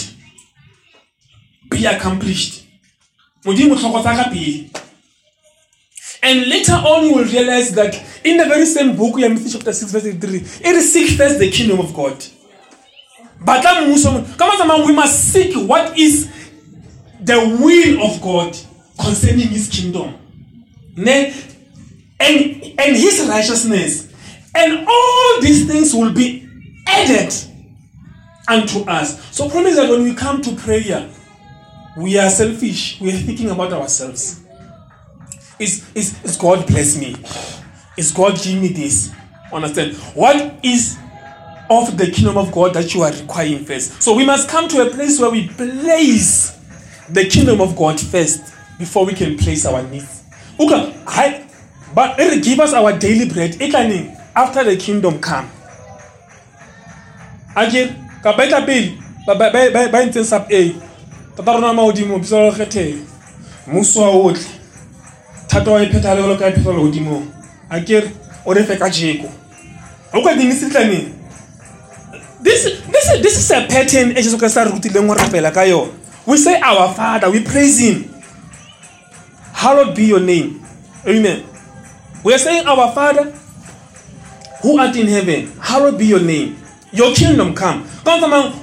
be 1.70 1.86
accomplished. 1.86 2.64
And 3.46 3.58
later 6.48 6.74
on, 6.74 7.06
you 7.06 7.14
will 7.14 7.26
realize 7.26 7.72
that 7.76 7.94
in 8.24 8.38
the 8.38 8.46
very 8.46 8.66
same 8.66 8.96
book, 8.96 9.16
we 9.16 9.28
Matthew 9.28 9.50
chapter 9.50 9.72
6, 9.72 9.92
verse 9.92 10.04
3, 10.04 10.12
it 10.12 10.76
is 10.76 10.92
seek 10.92 11.18
first 11.18 11.38
the 11.38 11.52
kingdom 11.52 11.80
of 11.80 11.94
God. 11.94 12.26
But 13.46 13.64
we 14.86 14.96
must 14.96 15.32
seek 15.32 15.56
what 15.68 15.98
is 15.98 16.32
the 17.22 17.58
will 17.62 18.04
of 18.04 18.22
God 18.22 18.58
concerning 19.00 19.50
his 19.50 19.70
kingdom. 19.70 20.16
And, 20.98 21.34
and 22.20 22.96
his 22.96 23.28
righteousness. 23.30 24.05
And 24.56 24.88
all 24.88 25.42
these 25.42 25.68
things 25.68 25.94
will 25.94 26.14
be 26.14 26.48
added 26.88 27.34
unto 28.48 28.82
us. 28.90 29.36
So 29.36 29.50
promise 29.50 29.76
that 29.76 29.90
when 29.90 30.04
we 30.04 30.14
come 30.14 30.42
to 30.42 30.56
prayer, 30.56 31.10
we 31.98 32.18
are 32.18 32.30
selfish. 32.30 33.00
We 33.02 33.10
are 33.10 33.18
thinking 33.18 33.50
about 33.50 33.74
ourselves. 33.74 34.44
Is, 35.60 35.90
is, 35.96 36.24
is 36.24 36.38
God 36.38 36.68
bless 36.68 37.00
me? 37.00 37.16
Is 37.98 38.12
God 38.12 38.40
give 38.42 38.62
me 38.62 38.70
this? 38.70 39.12
Understand? 39.52 39.96
What 40.14 40.60
is 40.64 40.98
of 41.70 41.98
the 41.98 42.08
kingdom 42.08 42.38
of 42.38 42.52
God 42.52 42.74
that 42.74 42.94
you 42.94 43.02
are 43.02 43.12
requiring 43.12 43.64
first? 43.66 44.02
So 44.02 44.16
we 44.16 44.26
must 44.26 44.50
come 44.50 44.68
to 44.70 44.88
a 44.88 44.90
place 44.90 45.20
where 45.20 45.32
we 45.32 45.48
place 45.48 46.58
the 47.10 47.26
kingdom 47.26 47.62
of 47.62 47.76
God 47.76 48.00
first 48.00 48.54
before 48.78 49.06
we 49.06 49.14
can 49.14 49.38
place 49.38 49.66
our 49.66 49.82
needs. 49.84 50.24
Okay, 50.60 50.94
but 51.94 52.20
it 52.20 52.44
give 52.44 52.60
us 52.60 52.74
our 52.74 52.98
daily 52.98 53.30
bread. 53.30 53.62
It 53.62 53.72
after 54.36 54.64
the 54.64 54.76
kingdom 54.78 55.20
come. 55.20 55.50
Again, 57.56 57.96
ka 58.22 58.34
betla 58.34 58.66
pele 58.66 58.98
ba 59.26 59.36
ba 59.36 59.50
ba 59.50 59.88
ba 59.90 60.06
ntse 60.06 60.24
sub 60.26 60.52
A. 60.52 60.76
Tata 61.36 61.52
rona 61.52 61.74
ma 61.74 61.84
odimo 61.84 62.20
bisa 62.20 62.40
lo 62.40 62.52
kgethe. 62.52 63.00
Muso 63.68 64.02
wa 64.02 64.10
otle. 64.10 64.46
Thato 65.48 65.72
wa 65.72 65.82
ipheta 65.82 66.16
le 66.16 66.28
lo 66.28 66.38
ka 66.38 66.50
ipheta 66.50 66.72
lo 66.74 66.84
odimo. 66.84 67.24
Akere 67.70 68.12
o 68.46 68.54
re 68.54 68.64
fe 68.64 68.78
ka 68.78 68.90
jeko. 68.90 69.32
O 70.14 70.24
ka 70.24 70.36
ding 70.36 70.52
se 70.52 70.70
tlane. 70.70 71.14
This 72.42 72.64
this 72.92 73.08
this 73.22 73.38
is 73.38 73.52
a 73.52 73.66
pattern 73.66 74.12
e 74.12 74.22
Jesu 74.22 74.38
ka 74.38 74.48
sa 74.48 74.66
rutileng 74.66 75.08
go 75.08 75.16
rapela 75.16 75.54
ka 75.54 75.62
yona. 75.64 76.06
We 76.26 76.38
say, 76.38 76.60
Our 76.60 76.92
Father, 76.94 77.30
we 77.30 77.44
praise 77.44 77.78
Him. 77.80 78.10
Hallowed 79.54 79.96
be 79.96 80.06
your 80.06 80.20
name. 80.20 80.66
Amen. 81.08 81.46
We 82.24 82.34
are 82.34 82.40
saying, 82.40 82.66
Our 82.66 82.92
Father, 82.94 83.32
who 84.66 84.80
art 84.80 84.96
in 84.96 85.08
heaven, 85.08 85.52
hallowed 85.62 86.00
be 86.00 86.08
your 86.08 86.22
name. 86.22 86.58
Your 86.92 87.14
kingdom 87.14 87.54
come. 87.54 87.88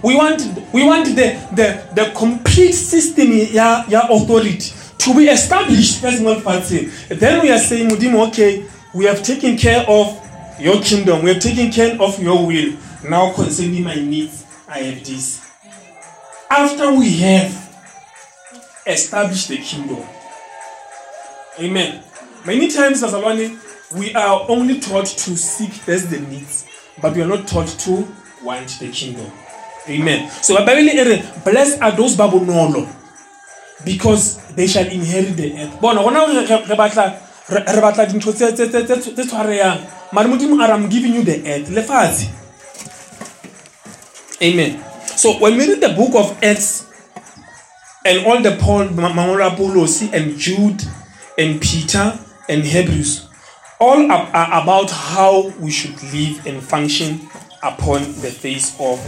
We 0.03 0.17
want, 0.17 0.43
we 0.73 0.85
want 0.85 1.07
the, 1.07 1.39
the, 1.55 1.95
the 1.95 2.13
complete 2.17 2.73
system, 2.73 3.29
your, 3.31 3.85
your 3.89 4.03
authority 4.11 4.73
to 4.99 5.15
be 5.15 5.27
established. 5.29 6.03
Then 6.03 7.43
we 7.43 7.51
are 7.53 7.59
saying, 7.59 7.89
Mudim, 7.91 8.29
okay, 8.29 8.67
we 8.95 9.05
have 9.05 9.23
taken 9.23 9.57
care 9.57 9.85
of 9.89 10.19
your 10.59 10.83
kingdom, 10.83 11.23
we 11.23 11.33
have 11.35 11.43
taken 11.43 11.71
care 11.71 12.01
of 12.01 12.21
your 12.21 12.47
will. 12.47 12.77
Now 13.09 13.33
concerning 13.33 13.85
my 13.85 13.95
needs, 13.95 14.45
I 14.69 14.79
have 14.79 15.05
this 15.05 15.43
after 16.53 16.93
we 16.93 17.17
have 17.19 17.51
established 18.87 19.49
the 19.49 19.57
kingdom. 19.59 20.05
Amen. 21.59 22.03
Many 22.45 22.69
times 22.69 23.03
as 23.03 23.15
a 23.15 23.21
we 23.95 24.15
are 24.15 24.47
only 24.49 24.81
taught 24.81 25.07
to 25.07 25.37
seek 25.37 25.73
first 25.73 26.11
the 26.11 26.21
needs, 26.21 26.67
but 27.01 27.15
we 27.15 27.23
are 27.23 27.27
not 27.27 27.47
taught 27.47 27.69
to 27.69 28.09
want 28.43 28.69
the 28.81 28.91
kingdom. 28.91 29.31
Amen. 29.89 30.31
So 30.43 30.55
Bible 30.65 31.23
blessed 31.45 31.83
are 31.83 31.93
those 31.93 32.17
babonolo 32.17 32.89
because 33.85 34.39
they 34.55 34.67
shall 34.67 34.87
inherit 34.87 35.37
the 35.37 35.59
earth. 35.59 35.81
Bona 35.81 36.01
gona 36.01 36.27
re 36.27 36.77
batla 36.77 37.21
re 37.49 37.81
batla 37.81 38.07
dintho 38.07 38.33
tse 38.33 38.53
tse 38.53 38.69
tse 38.69 39.13
tse 39.13 39.25
tshwareyang. 39.25 40.13
Mare 40.13 40.29
modimo 40.29 40.61
are 40.63 40.73
I'm 40.73 40.89
giving 40.89 41.15
you 41.15 41.25
the 41.25 41.39
earth. 41.51 41.69
Lefatshe. 41.69 42.31
Amen. 44.43 44.85
So 45.17 45.39
when 45.39 45.57
we 45.57 45.69
read 45.69 45.81
the 45.81 45.91
book 45.91 46.15
of 46.15 46.43
Acts 46.43 46.87
and 48.05 48.27
all 48.27 48.41
the 48.41 48.57
Paul, 48.57 48.89
Mangolo 48.89 49.53
Apollos 49.53 50.03
and 50.13 50.37
Jude 50.39 50.83
and 51.39 51.61
Peter 51.61 52.19
and 52.49 52.65
Hebrews, 52.65 53.29
all 53.83 54.13
are, 54.13 54.63
about 54.63 54.91
how 54.91 55.49
we 55.59 55.71
should 55.71 56.01
live 56.15 56.47
and 56.47 56.63
function 56.63 57.29
upon 57.65 58.01
the 58.23 58.31
face 58.31 58.79
of 58.79 59.03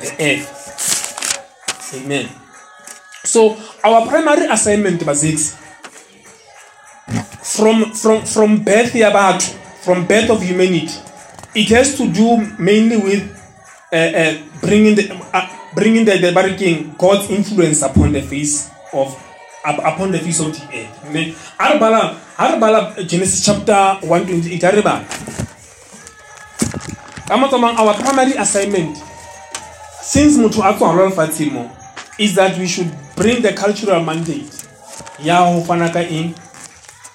the 0.00 0.12
earth. 0.20 1.94
Amen. 1.94 2.28
So 3.24 3.56
our 3.82 4.06
primary 4.06 4.46
assignment 4.46 5.02
was 5.06 5.24
from 7.42 7.92
from 7.92 8.24
from 8.26 8.62
birth 8.62 8.92
yabatho, 8.92 9.56
from 9.80 10.06
birth 10.06 10.28
of 10.28 10.42
humanity, 10.42 10.92
it 11.54 11.68
has 11.70 11.96
to 11.96 12.10
do 12.12 12.36
mainly 12.58 12.96
with 12.96 13.24
uh, 13.92 13.96
uh, 13.96 14.38
bringing 14.60 14.94
the 14.94 15.08
uh, 15.32 15.48
bringing 15.74 16.04
the, 16.04 16.18
the 16.18 16.94
God's 16.98 17.30
influence 17.30 17.82
upon 17.82 18.12
the 18.12 18.22
face 18.22 18.70
of 18.92 19.16
upon 19.64 20.10
the 20.10 20.18
face 20.18 20.40
of 20.40 20.52
the 20.52 20.78
earth. 20.78 21.12
Ne? 21.12 21.34
a 21.58 21.72
re 21.72 21.78
bala 21.78 22.18
ha 22.36 22.94
re 22.96 23.04
Genesis 23.04 23.44
chapter 23.44 23.98
128 24.02 24.62
a 24.64 24.70
re 24.72 24.82
bala 24.82 25.04
our 27.78 27.94
primary 27.94 28.32
assignment 28.36 28.96
since 30.02 30.36
motho 30.36 30.62
a 30.62 30.72
lefatsheng 30.74 31.52
mo 31.52 31.70
is 32.18 32.34
that 32.34 32.58
we 32.58 32.66
should 32.66 32.90
bring 33.16 33.40
the 33.42 33.52
cultural 33.52 34.02
mandate 34.02 34.50
ya 35.18 35.44
ho 35.46 35.64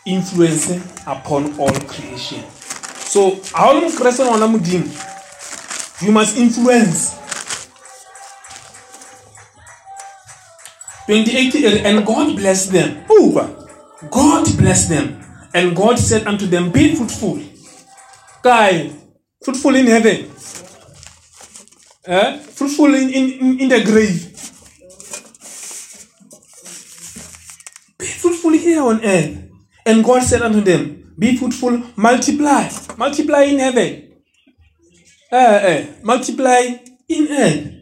influence 0.06 0.72
upon 1.06 1.54
all 1.60 1.74
creation 1.88 2.42
so 3.06 3.38
ha 3.54 3.70
o 3.70 3.74
le 3.74 3.82
mokreste 3.90 4.24
ngwana 4.24 4.48
you 6.02 6.12
must 6.12 6.38
influence 6.38 7.12
28 11.08 11.86
and 11.86 12.06
god 12.06 12.36
blessed 12.36 12.74
them. 12.74 13.06
Ooh, 13.10 13.32
god 14.12 14.58
blessed 14.58 14.90
them. 14.90 15.24
And 15.54 15.74
god 15.74 15.98
said 15.98 16.28
unto 16.28 16.46
them 16.46 16.70
be 16.70 16.96
fruitful. 16.96 17.40
Guy 18.44 18.92
fruitful 19.42 19.76
in 19.76 19.88
heaven. 19.88 20.30
Eh? 22.06 22.38
fruitful 22.40 22.94
in, 22.94 23.10
in, 23.10 23.60
in 23.62 23.70
the 23.70 23.82
grave. 23.86 24.34
Be 27.98 28.06
fruitful 28.06 28.52
here 28.52 28.82
on 28.84 29.04
earth. 29.04 29.50
And 29.86 30.04
god 30.04 30.24
said 30.24 30.42
unto 30.42 30.60
them 30.60 31.16
be 31.18 31.38
fruitful 31.38 31.84
multiply. 31.96 32.70
Multiply 32.98 33.44
in 33.44 33.60
heaven. 33.60 34.12
Uh, 35.32 35.36
uh, 35.36 35.86
multiply 36.04 36.80
in 37.08 37.28
earth. 37.32 37.74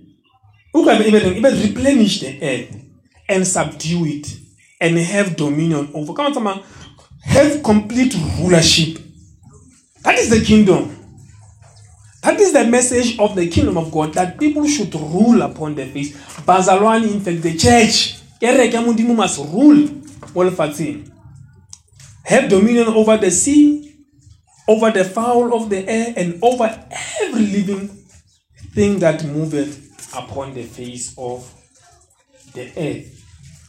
Ukabe 0.75 1.07
ibe 1.07 1.37
ibe 1.37 1.63
replenish 1.63 2.19
the 2.19 2.37
earth 2.43 2.84
and 3.27 3.45
subdue 3.47 4.05
it 4.05 4.37
and 4.79 4.97
have 4.97 5.35
dominion 5.35 5.89
over. 5.93 6.13
Come 6.13 6.27
on 6.27 6.33
someone. 6.33 6.61
have 7.23 7.63
complete 7.63 8.15
rulership. 8.39 8.99
That 10.03 10.15
is 10.19 10.29
the 10.29 10.41
kingdom. 10.43 10.91
That 12.21 12.39
is 12.39 12.53
the 12.53 12.63
message 12.65 13.19
of 13.19 13.35
the 13.35 13.47
kingdom 13.47 13.77
of 13.77 13.91
god 13.91 14.13
that 14.15 14.39
people 14.39 14.67
should 14.67 14.93
rule 14.95 15.41
upon 15.41 15.75
the 15.75 15.85
face. 15.85 16.15
Bazalwane 16.41 17.11
in 17.13 17.19
fact 17.19 17.41
the 17.41 17.57
church. 17.57 18.21
Kereke 18.41 18.83
modimo 18.83 19.15
must 19.15 19.39
rule 19.39 19.87
mo 20.35 20.49
have 22.23 22.49
dominion 22.49 22.87
over 22.87 23.17
the 23.17 23.31
sea 23.31 23.95
over 24.67 24.91
the 24.91 25.03
fowl 25.05 25.53
of 25.55 25.69
the 25.69 25.87
air 25.87 26.13
and 26.17 26.39
over 26.41 26.87
every 27.21 27.45
living 27.45 27.87
thing 28.73 28.99
that 28.99 29.23
moveth 29.23 30.13
upon 30.17 30.53
the 30.53 30.63
face 30.63 31.13
of 31.17 31.49
the 32.53 32.63
earth. 32.77 33.14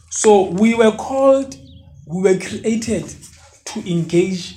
So 0.09 0.49
we 0.51 0.75
were 0.75 0.91
called, 0.91 1.55
we 2.05 2.21
were 2.21 2.39
created 2.39 3.13
to 3.65 3.91
engage 3.91 4.55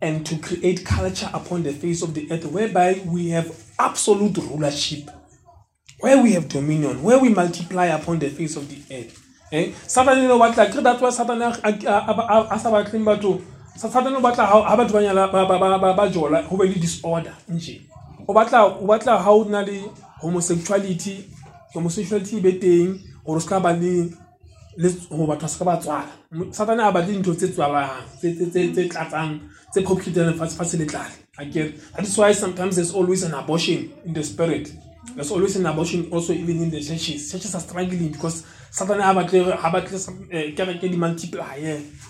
and 0.00 0.24
to 0.26 0.36
create 0.38 0.84
culture 0.84 1.30
upon 1.32 1.62
the 1.62 1.72
face 1.72 2.02
of 2.02 2.14
the 2.14 2.30
earth 2.30 2.44
whereby 2.46 3.00
we 3.06 3.30
have 3.30 3.56
absolute 3.78 4.36
rulership, 4.38 5.10
where 6.00 6.22
we 6.22 6.32
have 6.32 6.48
dominion, 6.48 7.02
where 7.02 7.18
we 7.18 7.28
multiply 7.28 7.86
upon 7.86 8.18
the 8.18 8.28
face 8.28 8.56
of 8.56 8.68
the 8.68 8.96
earth. 8.96 9.18
Eh? 9.52 9.72
Satan 9.86 10.22
you 10.22 10.28
know 10.28 10.38
what 10.38 10.56
like 10.56 10.72
that's 10.72 11.00
why 11.00 11.10
Satan 11.10 11.42
a 11.42 11.52
sa 11.52 12.70
batleng 12.72 13.04
batho 13.04 13.42
Satan 13.76 14.16
o 14.16 14.20
batla 14.20 14.46
ha 14.46 14.76
batho 14.76 14.92
ba 14.92 15.02
nyala 15.02 15.96
ba 15.96 16.08
jola 16.10 16.42
ho 16.42 16.56
be 16.56 16.64
le 16.64 16.74
disorder 16.80 17.36
nje 17.50 17.82
o 18.26 18.32
batla 18.32 18.80
o 18.80 18.86
batla 18.86 19.20
ha 19.20 19.30
o 19.30 19.44
na 19.44 19.60
le 19.60 19.84
homosexuality 20.22 21.28
homosexuality 21.74 22.38
e 22.38 22.40
be 22.40 22.52
teng 22.52 22.98
gore 23.26 23.40
se 23.40 23.48
ka 23.48 23.60
ba 23.60 23.76
le 23.76 24.08
go 24.78 25.26
batho 25.26 25.48
se 25.48 25.58
ka 25.58 25.64
ba 25.64 25.76
tswala. 25.76 26.08
Satane 26.50 26.80
a 26.80 26.92
batle 26.92 27.12
dintho 27.14 27.34
tse 27.34 27.48
tswalang 27.48 28.04
tse 28.18 28.88
tlatsang 28.88 29.40
tse 29.70 29.82
populating 29.82 30.38
fatshe 30.38 30.78
le 30.78 30.86
tlale. 30.86 31.12
Akere 31.38 31.72
that 31.92 32.04
is 32.04 32.16
why 32.18 32.32
sometimes 32.32 32.76
there's 32.76 32.94
always 32.94 33.22
an 33.22 33.34
abortion 33.34 33.92
in 34.04 34.12
the 34.12 34.22
spirit. 34.22 34.72
There's 35.14 35.30
always 35.30 35.56
an 35.56 35.66
abortion 35.66 36.08
also 36.10 36.32
even 36.32 36.62
in 36.62 36.70
the 36.70 36.80
churches. 36.80 37.30
Churches 37.30 37.54
are 37.54 37.60
struggling 37.60 38.12
because 38.12 38.44
satane 38.70 39.00
a 39.00 39.14
batle 39.14 39.56
ha 39.56 39.70
batle 39.70 40.54
kereke 40.54 40.90
di 40.90 40.96
multiply 40.96 41.60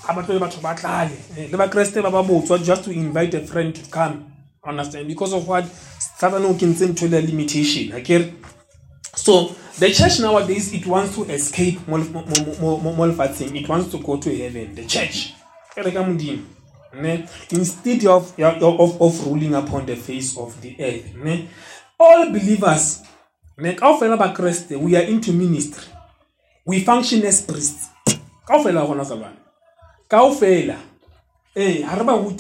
ha 0.03 0.12
batle 0.14 0.38
batho 0.38 0.62
ba 0.62 0.75
tlale 0.75 1.51
le 1.51 1.59
bakreste 1.59 2.03
ba 2.03 2.11
ba 2.11 2.22
botswa 2.22 2.62
just 2.62 2.85
to 2.85 2.90
invite 2.90 3.35
a 3.35 3.40
friend 3.40 3.75
to 3.75 3.90
come 3.90 4.27
understand? 4.64 5.09
Because 5.09 5.33
of 5.33 5.48
what? 5.48 5.64
Satane 5.64 6.44
o 6.44 6.55
kentse 6.55 6.87
ntho 6.87 7.09
le 7.11 7.20
limitation. 7.20 7.92
Akere 7.92 8.33
so 9.14 9.55
the 9.79 9.90
church 9.92 10.20
nowadays 10.20 10.72
it 10.72 10.87
wants 10.87 11.14
to 11.14 11.25
escape 11.25 11.87
mo 11.88 11.98
lefatsheng 11.98 13.55
it 13.57 13.68
wants 13.68 13.90
to 13.90 13.98
go 13.98 14.16
to 14.16 14.35
heaven 14.37 14.75
the 14.75 14.85
church. 14.87 15.35
Instead 17.51 18.05
of, 18.07 18.38
of, 18.38 19.01
of 19.01 19.27
ruling 19.27 19.55
upon 19.55 19.87
the 19.87 19.96
face 19.96 20.37
of 20.37 20.61
the 20.61 20.77
earth 20.79 21.05
all 21.98 22.31
believers 22.31 23.01
we 23.57 24.96
are 24.96 25.03
into 25.03 25.33
ministry. 25.33 25.85
We 26.66 26.81
function 26.81 27.25
as 27.25 27.40
priests. 27.42 27.88
Ruti 28.48 28.72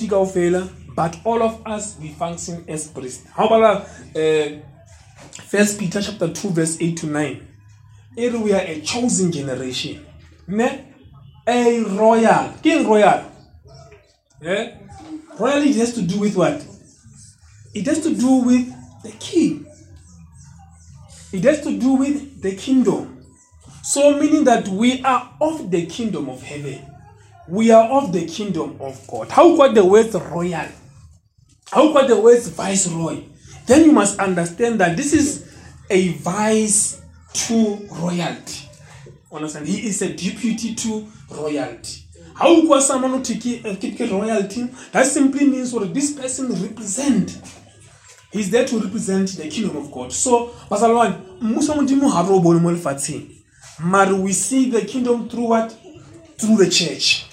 kaofela 0.08 0.68
but 0.94 1.16
all 1.24 1.42
of 1.42 1.66
us 1.66 1.96
we 2.00 2.08
function 2.08 2.64
as 2.68 2.88
priests. 2.88 3.24
Ga 3.36 3.44
o 3.44 3.48
bala 3.48 3.86
um 4.14 4.62
First 5.32 5.78
Peter 5.78 6.02
chapter 6.02 6.32
2, 6.32 6.50
verse 6.50 6.76
8 6.80 6.96
to 6.98 7.06
9. 7.06 7.48
Here 8.16 8.38
we 8.38 8.52
are 8.52 8.60
a 8.60 8.80
chosen 8.82 9.32
generation. 9.32 10.04
Ne? 10.46 10.84
A 11.46 11.82
royal. 11.84 12.52
King 12.62 12.86
royal. 12.86 13.24
Yeah? 14.40 14.78
It 15.40 15.76
has 15.76 15.94
to 15.94 16.02
do 16.02 16.20
with 16.20 16.36
what? 16.36 16.64
It 17.74 17.86
has 17.86 18.00
to 18.00 18.14
do 18.14 18.42
with 18.44 18.72
the 19.02 19.12
king. 19.12 19.66
It 21.32 21.44
has 21.44 21.62
to 21.62 21.78
do 21.78 21.94
with 21.94 22.42
the 22.42 22.54
kingdom. 22.54 23.24
So 23.82 24.18
meaning 24.18 24.44
that 24.44 24.68
we 24.68 25.02
are 25.02 25.32
of 25.40 25.70
the 25.70 25.86
kingdom 25.86 26.28
of 26.28 26.42
heaven. 26.42 26.86
We 27.48 27.70
are 27.70 27.88
of 27.90 28.12
the 28.12 28.26
kingdom 28.26 28.76
of 28.80 29.04
God. 29.08 29.30
How 29.30 29.56
got 29.56 29.74
the 29.74 29.84
word 29.84 30.12
royal? 30.14 30.68
How 31.70 31.92
got 31.92 32.08
the 32.08 32.20
word 32.20 32.42
viceroy? 32.42 33.22
Then 33.66 33.84
you 33.84 33.92
must 33.92 34.18
understand 34.18 34.80
that 34.80 34.96
this 34.96 35.12
is 35.12 35.50
a 35.90 36.08
vice 36.14 37.02
to 37.32 37.88
royalty. 37.90 38.68
Understand? 39.30 39.66
He 39.66 39.86
is 39.86 40.02
a 40.02 40.08
deputy 40.12 40.74
to 40.74 41.06
royalty. 41.30 42.02
How 42.34 42.66
was 42.66 42.86
someone 42.86 43.22
to 43.22 43.34
keep 43.34 43.64
royalty? 44.10 44.64
That 44.92 45.06
simply 45.06 45.46
means 45.46 45.72
what 45.72 45.92
this 45.92 46.12
person 46.12 46.52
represent. 46.62 47.40
He's 48.30 48.50
there 48.50 48.66
to 48.66 48.78
represent 48.78 49.28
the 49.36 49.48
kingdom 49.48 49.76
of 49.76 49.92
God. 49.92 50.12
So, 50.12 50.48
Basalwan, 50.70 51.42
Musa 51.42 51.74
Mudimu 51.74 52.10
Harobo 52.10 52.58
Molfati. 52.58 53.38
But 53.84 54.12
we 54.14 54.32
see 54.32 54.70
the 54.70 54.82
kingdom 54.82 55.28
through 55.28 55.48
what? 55.48 55.72
Through 56.38 56.56
the 56.56 56.70
church. 56.70 57.26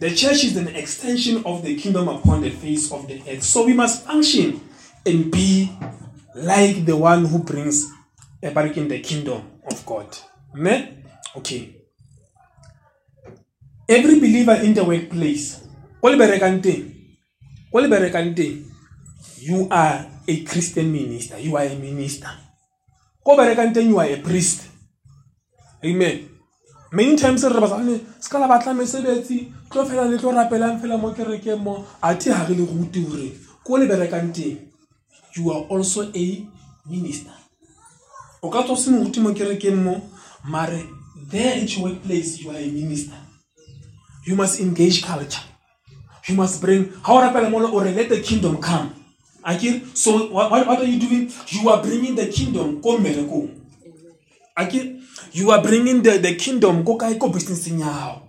The 0.00 0.10
church 0.14 0.44
is 0.44 0.56
an 0.56 0.68
extension 0.68 1.44
of 1.44 1.62
the 1.62 1.76
kingdom 1.76 2.08
upon 2.08 2.42
the 2.42 2.50
face 2.50 2.90
of 2.92 3.06
the 3.06 3.22
earth. 3.28 3.42
So 3.42 3.64
we 3.66 3.72
must 3.74 4.04
function 4.04 4.60
and 5.08 5.32
be 5.32 5.72
like 6.34 6.84
the 6.84 6.96
one 6.96 7.24
who 7.24 7.38
brings 7.40 7.90
a 8.42 8.48
in 8.78 8.88
the 8.88 9.00
kingdom 9.00 9.42
of 9.70 9.84
God. 9.86 10.06
Amen? 10.54 11.04
Okay. 11.36 11.74
Every 13.88 14.20
believer 14.20 14.54
in 14.54 14.74
the 14.74 14.84
workplace, 14.84 15.64
you 19.40 19.68
are 19.70 20.06
a 20.28 20.44
Christian 20.44 20.92
minister. 20.92 21.38
You 21.38 21.56
are 21.56 21.64
a 21.64 21.74
minister. 21.74 22.30
You 23.26 23.98
are 23.98 24.04
a 24.04 24.16
priest. 24.18 24.68
Amen. 25.84 26.28
Many 26.92 27.16
times 27.16 27.44
re 27.44 27.60
ba 27.60 27.68
tsane 27.68 28.00
se 28.20 28.30
ka 28.30 28.38
la 28.38 28.48
batla 28.48 28.72
mesebetsi 28.72 29.52
tlo 29.70 29.84
fela 29.84 30.08
le 30.08 30.16
tlo 30.16 30.32
rapelang 30.32 30.80
fela 30.80 30.96
mo 30.96 31.12
kerekeng 31.12 31.60
mo 31.60 31.84
a 32.02 32.14
thi 32.14 32.30
ha 32.30 32.46
re 32.48 32.54
le 32.54 32.64
ruti 32.64 33.04
hore 33.04 33.28
ko 33.62 33.76
le 33.76 33.86
berekang 33.86 34.32
teng 34.32 34.67
you 35.38 35.50
are 35.50 35.62
also 35.70 36.10
a 36.14 36.46
minister. 36.86 37.32
O 38.42 38.50
ka 38.50 38.62
tswa 38.62 38.76
se 38.76 38.90
mo 38.90 40.02
mare 40.44 40.84
there 41.30 41.62
at 41.62 41.76
your 41.76 41.88
workplace 41.88 42.40
you 42.40 42.50
are 42.50 42.58
a 42.58 42.70
minister. 42.70 43.16
You 44.26 44.36
must 44.36 44.60
engage 44.60 45.02
culture. 45.04 45.42
You 46.28 46.34
must 46.34 46.60
bring 46.60 46.92
ha 47.02 47.12
o 47.14 47.20
rapela 47.20 47.50
mole 47.50 47.66
o 47.72 47.80
re 47.80 47.92
let 47.92 48.08
the 48.08 48.20
kingdom 48.20 48.58
come. 48.58 48.94
Akere 49.44 49.96
so 49.96 50.28
what, 50.28 50.50
what 50.50 50.78
are 50.78 50.84
you 50.84 50.98
doing? 51.00 51.32
You 51.48 51.68
are 51.70 51.82
bringing 51.82 52.14
the 52.14 52.26
kingdom 52.26 52.82
ko 52.82 52.98
mmerekong 52.98 53.58
akere 54.58 55.00
you 55.32 55.50
are 55.50 55.62
bringing 55.62 56.02
the, 56.02 56.18
the 56.18 56.34
kingdom 56.34 56.84
ko 56.84 56.96
kae 56.98 57.14
ko 57.18 57.30
businesseng 57.30 57.78
ya 57.80 57.86
gago 57.86 58.22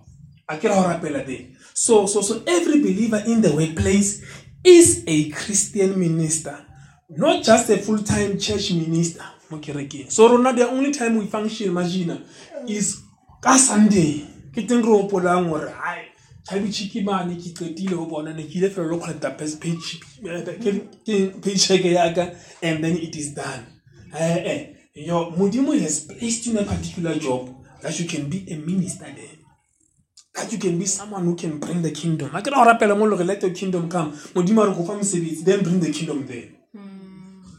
akere 0.46 0.74
ha 0.74 0.94
o 0.94 1.34
so 1.74 2.06
so 2.06 2.22
so 2.22 2.42
every 2.46 2.78
believer 2.80 3.22
in 3.26 3.42
the 3.42 3.50
workplace 3.50 4.22
is 4.62 5.02
a 5.06 5.30
christian 5.30 5.98
minister 5.98 6.54
not 7.16 7.44
just 7.44 7.70
a 7.70 7.76
full-time 7.76 8.38
church 8.38 8.72
minister 8.72 9.24
mo 9.50 9.58
kerekeng 9.58 10.10
so 10.10 10.28
rona 10.28 10.52
the 10.52 10.66
only 10.68 10.92
time 10.92 11.16
we 11.16 11.26
function 11.26 11.68
imagine 11.68 12.22
is 12.66 13.02
ka 13.40 13.56
sunday. 13.56 14.26
Ke 14.52 14.66
teng 14.68 14.82
re 14.84 14.92
opolang 14.92 15.48
gore 15.48 15.72
hai 15.72 16.12
thabitšhiki 16.44 17.04
mane 17.04 17.36
ke 17.40 17.54
qetile 17.56 17.96
go 17.96 18.06
bona 18.06 18.32
ne 18.34 18.44
ke 18.44 18.56
ile 18.60 18.70
fela 18.70 18.90
lo 18.90 18.98
collecta 18.98 19.30
paycheck 21.40 21.84
yaka 21.84 22.34
and 22.62 22.84
then 22.84 22.96
it 22.96 23.16
is 23.16 23.34
done. 23.34 23.66
Eh, 24.12 24.36
eh, 24.52 24.66
your 24.94 25.32
modimo 25.32 25.72
has 25.80 26.00
placed 26.00 26.46
you 26.46 26.52
in 26.52 26.58
a 26.58 26.64
particular 26.66 27.14
job 27.14 27.48
that 27.80 27.98
you 27.98 28.06
can 28.06 28.28
be 28.28 28.44
a 28.50 28.56
minister 28.56 29.06
there. 29.06 29.38
That 30.34 30.52
you 30.52 30.58
can 30.58 30.78
be 30.78 30.86
someone 30.86 31.24
who 31.24 31.34
can 31.36 31.58
bring 31.58 31.82
the 31.82 31.92
kingdom. 31.92 32.30
A 32.34 32.42
ke 32.42 32.50
ra 32.50 32.64
go 32.64 32.70
rapela 32.70 32.98
mo 32.98 33.06
lore 33.06 33.24
let 33.24 33.42
your 33.42 33.54
kingdom 33.54 33.88
come 33.88 34.12
modimo 34.34 34.64
a 34.64 34.68
re 34.68 34.74
go 34.74 34.84
fa 34.84 34.92
mosebetsi 34.92 35.44
then 35.44 35.62
bring 35.62 35.80
the 35.80 35.92
kingdom 35.92 36.26
there 36.26 36.59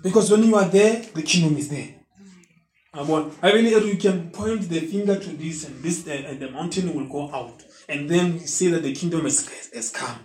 because 0.02 0.32
when 0.32 0.44
you 0.44 0.56
are 0.56 0.66
there 0.66 1.02
the 1.14 1.22
kingdom 1.22 1.58
is 1.58 1.70
there 1.70 2.02
Abon. 2.94 3.32
I 3.42 3.54
mean, 3.54 3.68
you 3.68 3.96
can 3.96 4.32
point 4.32 4.68
the 4.68 4.82
finger 4.82 5.18
to 5.18 5.30
this 5.30 5.66
and 5.66 5.82
this, 5.82 6.06
uh, 6.06 6.12
and 6.12 6.42
the 6.42 6.52
mountain 6.52 6.94
will 6.94 7.08
go 7.08 7.34
out, 7.34 7.64
and 7.88 8.10
then 8.10 8.40
say 8.40 8.68
that 8.68 8.84
the 8.84 8.94
kingdom 8.94 9.22
has, 9.24 9.48
has 9.74 9.92
come. 9.92 10.20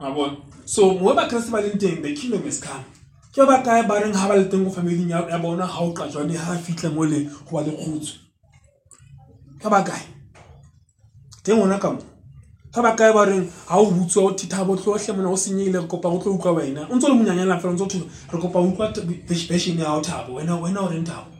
Abon. 0.00 0.42
So, 0.64 0.94
kreste 0.94 1.50
ba 1.50 1.60
the 1.60 2.16
kingdom 2.16 2.42
has 2.44 2.60
come. 2.62 2.84
Ke 3.30 3.44
ba 3.46 3.62
kae 3.62 3.86
ba 3.86 4.00
reng 4.00 4.14
ha 4.14 4.28
ba 4.28 4.36
le 4.36 4.48
teng 4.48 4.64
go 4.64 4.70
family 4.70 5.04
ya 5.04 5.38
bona 5.38 5.66
ha 5.66 5.80
o 5.84 5.92
ka 5.92 6.04
jwane 6.06 6.34
ha 6.34 6.56
fitla 6.56 6.94
mo 6.94 7.02
le 7.02 7.24
go 7.24 7.58
ba 7.58 7.60
le 7.60 7.72
khutso. 7.76 8.16
Ka 9.60 9.68
ba 9.68 9.84
kae? 9.84 10.06
Teng 11.42 11.60
ona 11.60 11.78
ka 11.78 11.90
mo. 11.90 12.13
Ka 12.74 12.82
ba 12.82 12.96
kae 12.96 13.12
ba 13.14 13.22
reng 13.24 13.46
ha 13.68 13.78
o 13.78 13.86
butswa 13.86 14.22
o 14.24 14.30
thitha 14.34 14.64
bo 14.66 14.74
tlohle 14.74 15.14
mona 15.14 15.30
o 15.30 15.36
senyile 15.36 15.78
re 15.78 15.86
kopa 15.86 16.10
go 16.10 16.18
tlo 16.18 16.34
utlwa 16.34 16.52
wena. 16.58 16.88
O 16.90 16.96
ntse 16.96 17.06
le 17.06 17.14
monyanyana 17.14 17.60
fela 17.60 17.70
o 17.70 17.74
ntse 17.74 17.84
o 17.84 17.86
thula 17.86 18.06
re 18.32 18.38
kopa 18.40 18.58
utlwa 18.58 18.90
version 19.46 19.78
ya 19.78 19.94
o 19.94 20.00
thabo. 20.00 20.34
Wena 20.34 20.58
o 20.58 20.88
reng 20.90 21.06
thabo. 21.06 21.30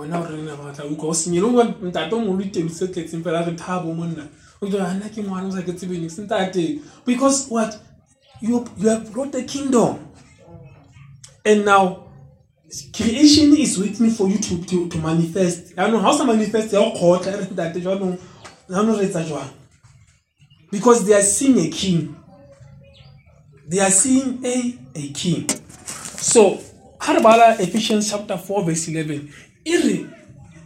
wena 0.00 0.18
o 0.18 0.26
rena 0.26 0.56
batla 0.56 0.84
utlwa? 0.84 1.10
O 1.10 1.14
senyele 1.14 1.46
o 1.46 1.64
ntate 1.86 2.12
o 2.12 2.18
mogolo 2.18 2.42
diteng 2.42 2.68
se 2.68 2.88
tletseng 2.88 3.22
fela 3.22 3.46
re 3.46 3.54
thabo 3.54 3.94
monna. 3.94 4.26
O 4.60 4.66
ana 4.66 5.08
ke 5.08 5.22
ngwana 5.22 5.46
o 5.46 5.50
sa 5.52 5.62
ke 5.62 5.72
tsebeng 5.72 6.10
se 6.10 6.22
ntate? 6.22 6.80
Because 7.04 7.46
what? 7.48 7.78
You, 8.40 8.66
have 8.82 9.12
brought 9.12 9.30
the 9.30 9.44
kingdom. 9.44 10.10
And 11.44 11.64
now 11.64 12.02
creation 12.92 13.56
is 13.56 13.78
waiting 13.78 14.10
for 14.10 14.28
you 14.28 14.38
to, 14.38 14.64
to, 14.64 14.88
to 14.88 14.98
manifest. 14.98 15.76
Yaanong 15.76 16.02
ga 16.02 16.10
o 16.10 16.18
sa 16.18 16.24
manifest 16.24 16.72
ya 16.72 16.80
go 16.80 16.90
kgotla 16.98 17.30
e 17.32 17.36
re 17.36 17.46
ntate 17.46 17.80
jaanong 17.80 18.18
jaanong 18.68 18.98
re 18.98 19.06
etsa 19.06 19.22
jwang 19.22 19.65
because 20.70 21.06
they 21.06 21.14
are 21.14 21.22
seeing 21.22 21.58
a 21.58 21.68
king 21.70 22.16
they 23.68 23.80
are 23.80 23.90
seeing 23.90 24.44
a, 24.44 24.78
a 24.94 25.08
king 25.10 25.48
so 26.18 26.60
re 27.08 27.22
bala 27.22 27.56
ephesians 27.58 28.10
chapter 28.10 28.36
4 28.36 28.64
verse 28.64 28.88
11 28.88 29.32
Iri, 29.66 30.08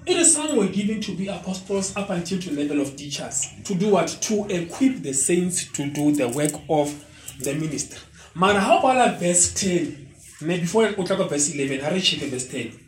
it 0.05 0.17
is 0.19 0.35
some 0.35 0.57
were 0.59 0.67
given 0.67 1.01
to 1.01 1.17
be 1.17 1.29
apostles 1.29 1.97
up 1.97 2.11
until 2.11 2.39
to 2.39 2.53
level 2.53 2.83
of 2.83 2.97
teachers. 2.97 3.47
To 3.65 3.75
do 3.75 3.89
what? 3.89 4.09
To 4.09 4.45
equip 4.51 4.97
the 5.03 5.15
saints 5.15 5.73
to 5.73 5.89
do 5.89 6.13
the 6.13 6.29
work 6.29 6.53
of 6.69 7.03
the 7.39 7.55
minister. 7.55 7.97
Man, 8.35 8.57
how 8.57 8.81
about 8.81 9.19
verse 9.19 9.55
10? 9.55 10.09
Maybe 10.43 10.61
before 10.63 10.87
we 10.87 10.95
talk 10.97 11.11
about 11.11 11.31
verse 11.31 11.55
11, 11.55 11.83
I 11.83 11.99
check 11.99 12.29
verse 12.29 12.47
10. 12.49 12.79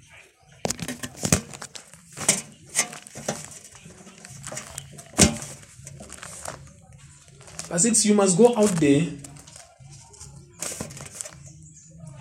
Verse 7.72 7.84
6, 7.84 8.04
you 8.04 8.14
must 8.14 8.36
go 8.36 8.54
out 8.54 8.68
there 8.72 9.06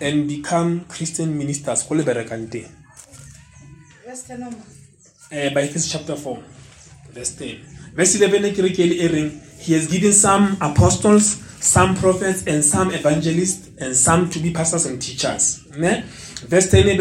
and 0.00 0.26
become 0.26 0.86
Christian 0.86 1.36
ministers. 1.36 1.84
Uh, 1.90 1.94
by 5.50 5.60
Ephesians 5.60 5.92
chapter 5.92 6.16
4, 6.16 6.42
verse 7.10 7.36
10. 7.36 7.60
Verse 7.92 8.18
11, 8.18 8.54
he 9.58 9.74
has 9.74 9.88
given 9.88 10.14
some 10.14 10.56
apostles, 10.62 11.34
some 11.62 11.96
prophets, 11.96 12.46
and 12.46 12.64
some 12.64 12.90
evangelists, 12.90 13.68
and 13.78 13.94
some 13.94 14.30
to 14.30 14.38
be 14.38 14.54
pastors 14.54 14.86
and 14.86 15.02
teachers. 15.02 15.66
Ne? 15.76 16.02
Verse 16.46 16.70
10, 16.70 16.98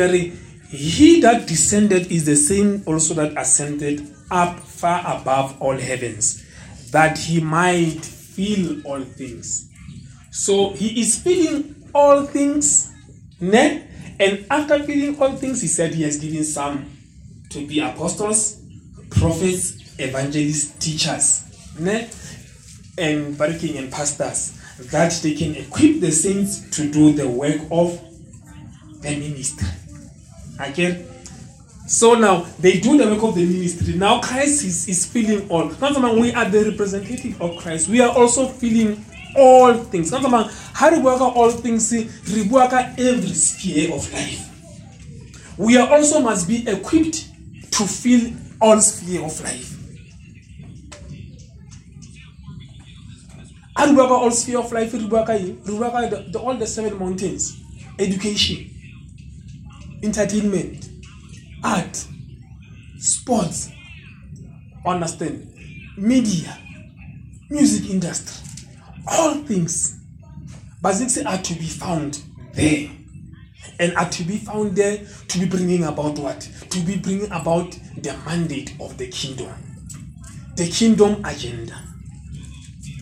he 0.68 1.22
that 1.22 1.48
descended 1.48 2.12
is 2.12 2.26
the 2.26 2.36
same 2.36 2.84
also 2.86 3.14
that 3.14 3.32
ascended 3.38 4.14
up 4.30 4.60
far 4.60 5.22
above 5.22 5.56
all 5.62 5.78
heavens, 5.78 6.44
that 6.92 7.18
he 7.18 7.40
might 7.40 8.18
fill 8.42 8.82
all 8.86 9.02
things. 9.02 9.70
So 10.32 10.72
he 10.72 11.02
is 11.02 11.20
filling 11.20 11.76
all 11.94 12.26
things, 12.26 12.92
ne? 13.40 13.88
and 14.20 14.46
after 14.50 14.82
filling 14.84 15.20
all 15.22 15.36
things, 15.36 15.62
he 15.62 15.68
said 15.68 15.94
he 15.94 16.04
has 16.04 16.18
given 16.18 16.44
some 16.44 16.90
to 17.50 17.68
be 17.68 17.80
apostles, 17.80 18.62
prophets, 19.10 20.00
evangelists, 20.00 20.78
teachers, 20.80 21.44
ne? 21.80 22.10
and 22.98 23.38
barking 23.38 23.78
and 23.78 23.92
pastors, 23.92 24.58
that 24.92 25.12
they 25.22 25.34
can 25.34 25.56
equip 25.56 26.00
the 26.00 26.12
saints 26.12 26.70
to 26.72 26.90
do 26.92 27.14
the 27.14 27.28
work 27.28 27.62
of 27.72 28.00
the 29.02 29.10
ministry. 29.10 29.68
Okay? 30.60 31.06
So 31.92 32.16
now 32.16 32.46
they 32.58 32.80
do 32.80 32.98
the 32.98 33.06
work 33.06 33.22
of 33.22 33.36
the 33.36 33.46
ministry. 33.46 33.96
Now 33.96 34.22
Christ 34.22 34.64
is, 34.64 34.88
is 34.88 35.06
filling 35.06 35.50
all. 35.50 35.66
Not 35.66 35.94
someone 35.94 36.22
we 36.22 36.32
are 36.32 36.50
the 36.50 36.72
representative 36.72 37.40
of 37.42 37.58
Christ. 37.58 37.90
We 37.90 38.00
are 38.00 38.16
also 38.18 38.48
filling 38.48 39.06
all 39.36 39.74
things. 39.74 40.10
Not 40.10 40.22
someone 40.22 40.50
how 40.74 40.98
work 41.02 41.20
all 41.20 41.52
things? 41.52 41.94
Work 42.50 42.72
every 42.72 43.34
sphere 43.34 43.94
of 43.94 44.10
life. 44.14 45.58
We 45.58 45.78
are 45.78 45.92
also 45.92 46.22
must 46.22 46.48
be 46.48 46.66
equipped 46.66 47.28
to 47.72 47.86
fill 47.86 48.32
all 48.62 48.80
sphere 48.80 49.26
of 49.26 49.42
life. 49.42 49.78
We 53.86 53.96
work 53.98 54.12
all 54.12 54.32
sphere 54.32 54.60
of 54.60 54.72
life? 54.72 54.94
We 54.94 55.06
work 55.08 55.28
the, 55.28 56.26
the, 56.32 56.40
all 56.40 56.56
the 56.56 56.68
seven 56.68 56.98
mountains. 56.98 57.62
Education, 58.00 58.70
entertainment, 60.02 60.91
art, 61.64 62.06
sports, 63.00 63.70
understand, 64.86 65.54
media, 65.98 66.58
music 67.50 67.90
industry, 67.90 68.44
all 69.08 69.36
things 69.36 70.00
basically 70.82 71.26
are 71.26 71.38
to 71.42 71.54
be 71.56 71.66
found 71.66 72.22
there 72.54 72.90
and 73.80 73.96
are 73.96 74.10
to 74.10 74.24
be 74.24 74.38
found 74.38 74.76
there 74.76 75.06
to 75.28 75.40
be 75.40 75.46
bringing 75.46 75.84
about 75.84 76.18
what? 76.18 76.42
To 76.70 76.80
be 76.82 76.98
bringing 76.98 77.32
about 77.32 77.72
the 77.98 78.16
mandate 78.26 78.76
of 78.80 78.98
the 78.98 79.08
kingdom, 79.08 79.54
the 80.56 80.68
kingdom 80.68 81.24
agenda. 81.26 81.76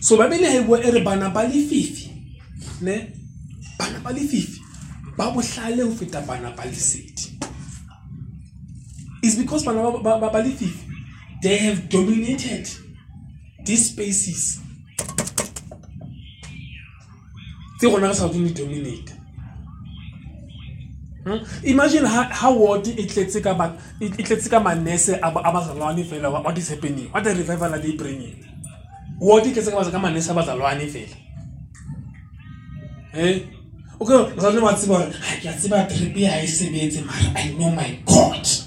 So 0.00 0.16
Babele 0.16 0.50
ha 0.50 0.66
bua 0.66 0.78
ere 0.80 1.04
bana 1.04 1.30
ba 1.30 1.44
lefifi, 1.44 2.08
ne? 2.82 3.12
Bana 3.78 4.00
ba 4.00 4.10
lefifi 4.10 4.58
ba 5.16 5.30
bohlale 5.32 5.82
ho 5.82 5.90
feta 5.90 6.20
bana 6.26 6.50
ba 6.56 6.62
lesedi. 6.62 7.39
It's 9.22 9.36
because 9.36 9.64
bana 9.64 9.90
ba 10.00 10.18
ba 10.18 10.42
lefifi 10.42 10.90
they 11.42 11.56
have 11.58 11.88
dominated 11.88 12.68
these 13.64 13.90
spaces. 13.90 14.60
Tse 17.78 17.86
rona 17.86 18.08
re 18.08 18.14
sa 18.14 18.28
dominate. 18.28 19.20
Hmm? 21.24 21.36
imagine 21.64 22.04
how 22.06 22.54
ward 22.56 22.88
e 22.88 23.04
tletse 23.04 23.42
ka 23.44 23.52
e 24.00 24.08
tletse 24.08 24.48
ka 24.48 24.58
manese 24.58 25.20
a 25.20 25.30
bazalwane 25.30 26.02
fela 26.04 26.30
what 26.32 26.56
is 26.56 26.68
happening 26.70 27.12
what 27.12 27.22
the 27.22 27.34
revival 27.34 27.74
are 27.74 27.78
they 27.78 27.92
bringing 27.92 28.42
ward 29.20 29.44
e 29.44 29.52
tletse 29.52 29.68
ka 29.68 29.98
manese 29.98 30.30
a 30.30 30.34
bazalwane 30.34 30.88
fela 30.88 31.16
eh 33.12 33.44
okay 34.00 34.32
bazalwane 34.32 34.64
ba 34.64 34.72
tseba 34.72 34.96
gore 34.96 35.12
ke 35.42 35.48
a 35.48 35.52
tseba 35.52 35.84
trip 35.92 36.16
ya 36.16 36.40
e 36.40 36.46
sebetse 36.48 37.04
mara 37.04 37.36
i 37.36 37.52
know 37.52 37.70
my 37.70 38.00
god 38.08 38.59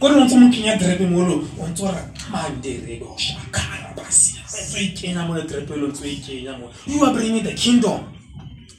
ko 0.00 0.08
re 0.08 0.24
ntse 0.24 0.36
mo 0.36 0.48
kenya 0.50 0.78
trip 0.78 1.00
molo 1.00 1.44
o 1.60 1.66
ntse 1.68 1.84
ora 1.84 2.00
mandere 2.32 2.96
go 2.98 3.14
shakara 3.18 3.92
basi. 3.94 4.40
Tso 4.48 4.78
ikenya 4.78 5.28
mo 5.28 5.36
trip 5.42 5.68
lo 5.68 5.92
tso 5.92 6.04
ikenya 6.04 6.58
mo. 6.58 6.70
You 6.86 7.04
are 7.04 7.12
bringing 7.12 7.44
the 7.44 7.52
kingdom. 7.52 8.08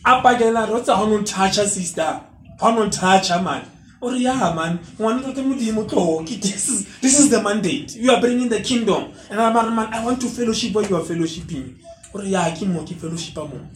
Apa 0.03 0.35
gela 0.39 0.65
rotsa 0.65 0.97
hono 0.97 1.23
touch 1.23 1.61
sister. 1.69 2.21
Ga 2.59 2.71
no 2.71 2.89
toucha 2.89 3.43
man. 3.43 3.61
Or 4.01 4.13
yeah 4.13 4.51
man 4.55 4.79
ngwana 4.97 5.21
tate 5.21 5.43
modimo 5.45 5.85
tloke 5.87 6.41
this 6.41 6.69
is 6.69 6.99
this 7.01 7.19
is 7.19 7.29
the 7.29 7.39
mandate. 7.39 7.95
You 7.95 8.11
are 8.13 8.19
bringing 8.19 8.49
the 8.49 8.61
kingdom. 8.61 9.13
And 9.29 9.39
I'm 9.39 9.53
man 9.53 9.93
i 9.93 10.03
want 10.03 10.19
to 10.21 10.27
fellowship 10.27 10.73
where 10.73 10.89
you 10.89 10.95
are 10.95 11.03
fellowshipping. 11.03 11.77
Or 12.15 12.23
yeah 12.23 12.49
ke 12.49 12.65
mo 12.65 12.81
ke 12.81 12.97
fellowshipa 12.97 13.47
mo. 13.47 13.69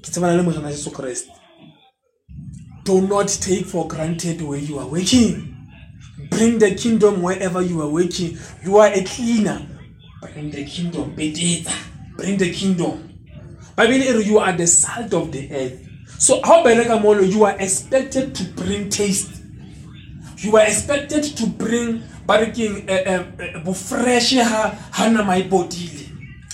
Ke 0.00 0.06
tsebana 0.06 0.36
le 0.36 0.44
morena 0.44 0.70
jesu 0.70 0.90
kreste. 0.90 1.30
Do 2.84 3.00
not 3.00 3.26
take 3.26 3.66
for 3.66 3.88
granted 3.88 4.40
where 4.40 4.58
you 4.58 4.78
are 4.78 4.86
working 4.86 5.49
bring 6.30 6.58
the 6.58 6.74
kingdom 6.74 7.22
wherever 7.22 7.60
you 7.60 7.82
are 7.82 7.88
working. 7.88 8.38
You 8.62 8.78
are 8.78 8.88
a 8.88 9.04
cleaner. 9.04 9.66
Bring 10.22 10.50
the 10.50 10.64
kingdom 10.64 11.14
bring 11.14 12.36
the 12.36 12.52
kingdom. 12.52 13.18
Bible 13.76 14.20
you 14.22 14.38
are 14.38 14.52
the 14.52 14.66
salt 14.66 15.12
of 15.14 15.32
the 15.32 15.50
earth. 15.52 15.86
So 16.18 16.40
how 16.44 16.62
bereka 16.62 17.00
molo 17.00 17.22
you 17.22 17.44
are 17.44 17.56
expected 17.58 18.34
to 18.34 18.44
bring 18.52 18.90
taste. 18.90 19.40
You 20.38 20.56
are 20.56 20.64
expected 20.66 21.24
to 21.24 21.46
bring 21.46 22.02
ba 22.26 22.40
re 22.40 22.52
keng 22.52 22.84
eh, 22.88 23.02
eh, 23.06 23.24
eh, 23.38 23.62
bofresh 23.64 24.36
ha 24.44 24.76
ha 24.92 25.08
nama 25.08 25.36
e 25.38 25.48
bodile 25.48 26.06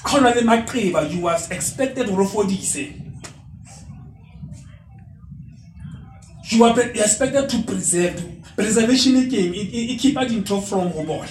ga 0.05 0.19
o 0.19 0.21
le 0.23 0.43
maqeba 0.43 1.11
you 1.11 1.27
are 1.27 1.39
expected 1.51 2.07
fodise. 2.07 3.03
You 6.49 6.63
are 6.63 6.81
expected 6.81 7.51
to 7.51 7.63
preserve 7.67 8.23
preservation 8.57 9.17
again, 9.17 9.55
it, 9.55 9.69
it, 9.69 9.71
keng 9.71 9.91
e 9.91 9.99
keepa 9.99 10.27
dintho 10.27 10.63
from 10.63 10.91
go 10.93 11.05
bola 11.05 11.29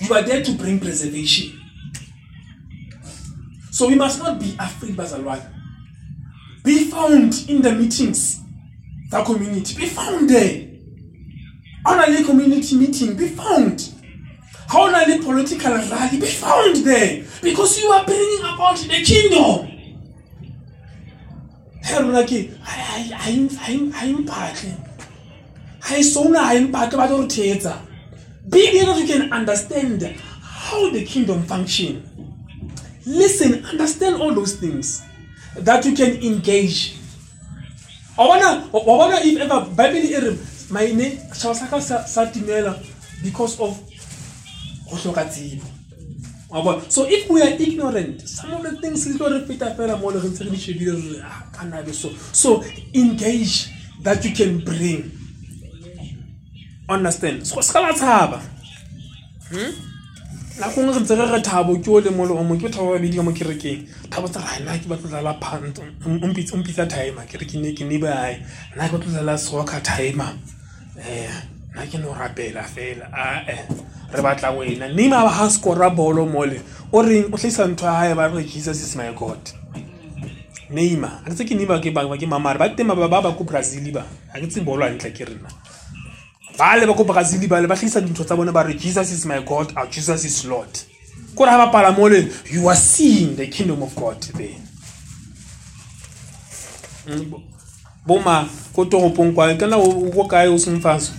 you 0.00 0.14
are 0.14 0.22
there 0.22 0.42
to 0.42 0.52
bring 0.52 0.80
preservation 0.80 1.52
so 3.70 3.86
we 3.86 3.94
must 3.94 4.18
not 4.18 4.38
be 4.40 4.56
afraid 4.58 4.96
bazalwane 4.96 5.44
be 6.64 6.84
found 6.90 7.34
in 7.48 7.60
the 7.62 7.72
meetings 7.72 8.40
the 9.10 9.22
community 9.24 9.76
be 9.76 9.86
found 9.86 10.28
there 10.30 10.68
a 11.86 11.90
o 11.90 12.24
community 12.24 12.76
meeting 12.76 13.14
be 13.16 13.28
found 13.28 13.88
How 14.68 14.86
o 14.86 14.90
na 14.90 15.04
political 15.22 15.72
rally 15.72 16.20
be 16.20 16.26
found 16.26 16.76
there 16.76 17.24
because 17.42 17.78
you 17.80 17.90
are 17.90 18.04
bringing 18.04 18.40
about 18.40 18.78
the 18.78 19.02
kingdom 19.04 19.66
he 21.84 21.94
rona 21.98 22.24
ke 22.24 22.56
ga 23.92 24.06
impatle 24.06 24.89
ga 25.80 25.96
e 25.96 26.04
souna 26.04 26.48
ga 26.48 26.54
impatle 26.54 26.96
ba 26.98 27.08
tlo 27.08 27.22
re 27.22 27.28
theetsa 27.28 27.90
be 28.48 28.82
that 28.84 28.98
you 28.98 29.06
can 29.06 29.32
understand 29.32 30.02
how 30.02 30.90
the 30.90 31.04
kingdom 31.04 31.42
function. 31.44 32.02
Listen 33.06 33.64
understand 33.64 34.20
all 34.20 34.34
those 34.34 34.56
things 34.56 35.02
that 35.56 35.84
you 35.84 35.94
can 35.94 36.16
engage. 36.22 36.96
Wa 38.16 38.26
bona 38.26 39.20
if 39.22 39.40
ever 39.40 39.66
bible 39.74 40.04
e 40.04 40.18
re 40.20 40.38
maine 40.70 41.18
setšhaba 41.32 41.54
sa 41.54 41.66
ka 41.66 41.80
sa 41.80 42.26
timela 42.26 42.76
because 43.22 43.58
of 43.60 43.78
go 44.88 44.96
hloka 44.96 45.24
tsebo. 45.24 45.64
So 46.90 47.06
if 47.08 47.28
we 47.30 47.42
are 47.42 47.54
ignorant 47.54 48.20
some 48.28 48.52
of 48.52 48.62
the 48.62 48.80
things 48.80 49.06
le 49.06 49.18
tlo 49.18 49.30
re 49.30 49.46
feta 49.46 49.74
fela 49.76 50.00
mo 50.00 50.10
le 50.10 50.20
re 50.20 50.28
ntse 50.28 50.44
re 50.44 50.50
di 50.50 50.56
shebile 50.56 50.94
re 50.96 51.22
ah, 51.24 51.46
ka 51.52 51.64
nabe 51.64 51.94
so. 51.94 52.10
So 52.32 52.62
engage 52.94 53.70
that 54.02 54.24
you 54.24 54.32
can 54.34 54.60
bring 54.64 55.19
understand? 56.92 57.46
So 57.46 57.60
se 57.60 57.72
ka 57.72 57.80
la 57.80 57.92
tshaba 57.92 58.40
hmm? 59.50 59.90
nako 60.60 60.82
ngwe 60.82 60.92
re 60.94 61.00
ntse 61.00 61.14
re 61.14 61.26
re 61.26 61.40
thabo 61.40 61.76
ke 61.80 61.88
o 61.88 62.00
le 62.00 62.10
mole 62.10 62.32
o 62.36 62.44
mo 62.44 62.54
ke 62.56 62.68
thabo 62.68 62.92
babedi 62.92 63.16
ka 63.16 63.22
mo 63.22 63.32
kerekeng. 63.32 63.88
Thabo 64.10 64.28
tsa 64.28 64.40
ra 64.40 64.58
nna 64.60 64.76
ke 64.76 64.86
batlo 64.88 65.08
dlala 65.08 65.32
pant 65.40 65.80
ompitsa 66.04 66.86
timer 66.86 67.24
ke 67.24 67.40
re 67.40 67.46
ke 67.48 67.56
ne 67.56 67.72
ke 67.72 67.84
ne 67.88 67.96
bae 67.96 68.36
nna 68.76 68.88
ke 68.88 68.92
batlo 68.92 69.08
dlala 69.08 69.38
soccer 69.38 69.80
timer. 69.80 70.36
Um 71.00 71.32
nna 71.72 71.86
ke 71.88 71.96
no 71.98 72.12
rapela 72.12 72.64
fela 72.68 73.08
ae. 73.08 73.56
Re 74.12 74.22
batla 74.22 74.52
wena. 74.52 74.92
Nima 74.92 75.24
ba 75.24 75.30
ha 75.30 75.48
scora 75.48 75.88
bolo 75.88 76.26
mole. 76.26 76.60
O 76.92 77.02
reng 77.02 77.32
o 77.32 77.36
tlhaisa 77.40 77.64
ntho 77.64 77.86
ya 77.86 78.12
gae 78.12 78.14
ba 78.14 78.28
re 78.28 78.44
jesus 78.44 78.82
is 78.82 78.96
my 78.96 79.12
god. 79.16 79.40
Neima 80.68 81.24
a 81.24 81.30
ke 81.30 81.40
tse 81.40 81.44
ke 81.48 81.56
neima 81.56 81.80
ke 81.80 82.26
mamare. 82.28 82.58
Ba 82.58 82.68
tema 82.68 82.94
ba 82.94 83.08
ba 83.08 83.32
ko 83.32 83.44
brazil 83.44 83.92
ba. 83.92 84.04
A 84.34 84.40
ke 84.40 84.46
tse 84.46 84.60
bolo 84.60 84.84
antle 84.84 85.08
ke 85.08 85.24
rena 85.24 85.59
ba 86.58 86.76
le 86.76 86.86
ba 86.86 86.94
ko 86.94 87.04
brazil 87.04 87.48
ba 87.48 87.60
le 87.60 87.66
ba 87.66 87.76
tlhagisa 87.76 88.00
dintho 88.00 88.24
tsa 88.24 88.36
bone 88.36 88.52
ba 88.52 88.62
re 88.62 88.74
jesus 88.74 89.10
is 89.12 89.26
my 89.26 89.40
god 89.40 89.72
our 89.76 89.86
jesus 89.86 90.24
is 90.24 90.44
lord. 90.44 90.68
Ko 91.34 91.44
re 91.44 91.50
ga 91.50 91.66
ba 91.66 91.72
pala 91.72 91.92
mole 91.92 92.28
you 92.50 92.68
are 92.68 92.76
seeing 92.76 93.36
the 93.36 93.46
kingdom 93.46 93.82
of 93.82 93.94
god 93.94 94.16
hmm, 97.06 97.34
boma 98.06 98.48
ko 98.74 98.84
toropong 98.84 99.32
kwa 99.34 99.54
kana 99.54 99.76
ko 99.76 100.24
kae 100.28 100.48
o 100.48 100.58
seng 100.58 100.80
faso 100.80 101.12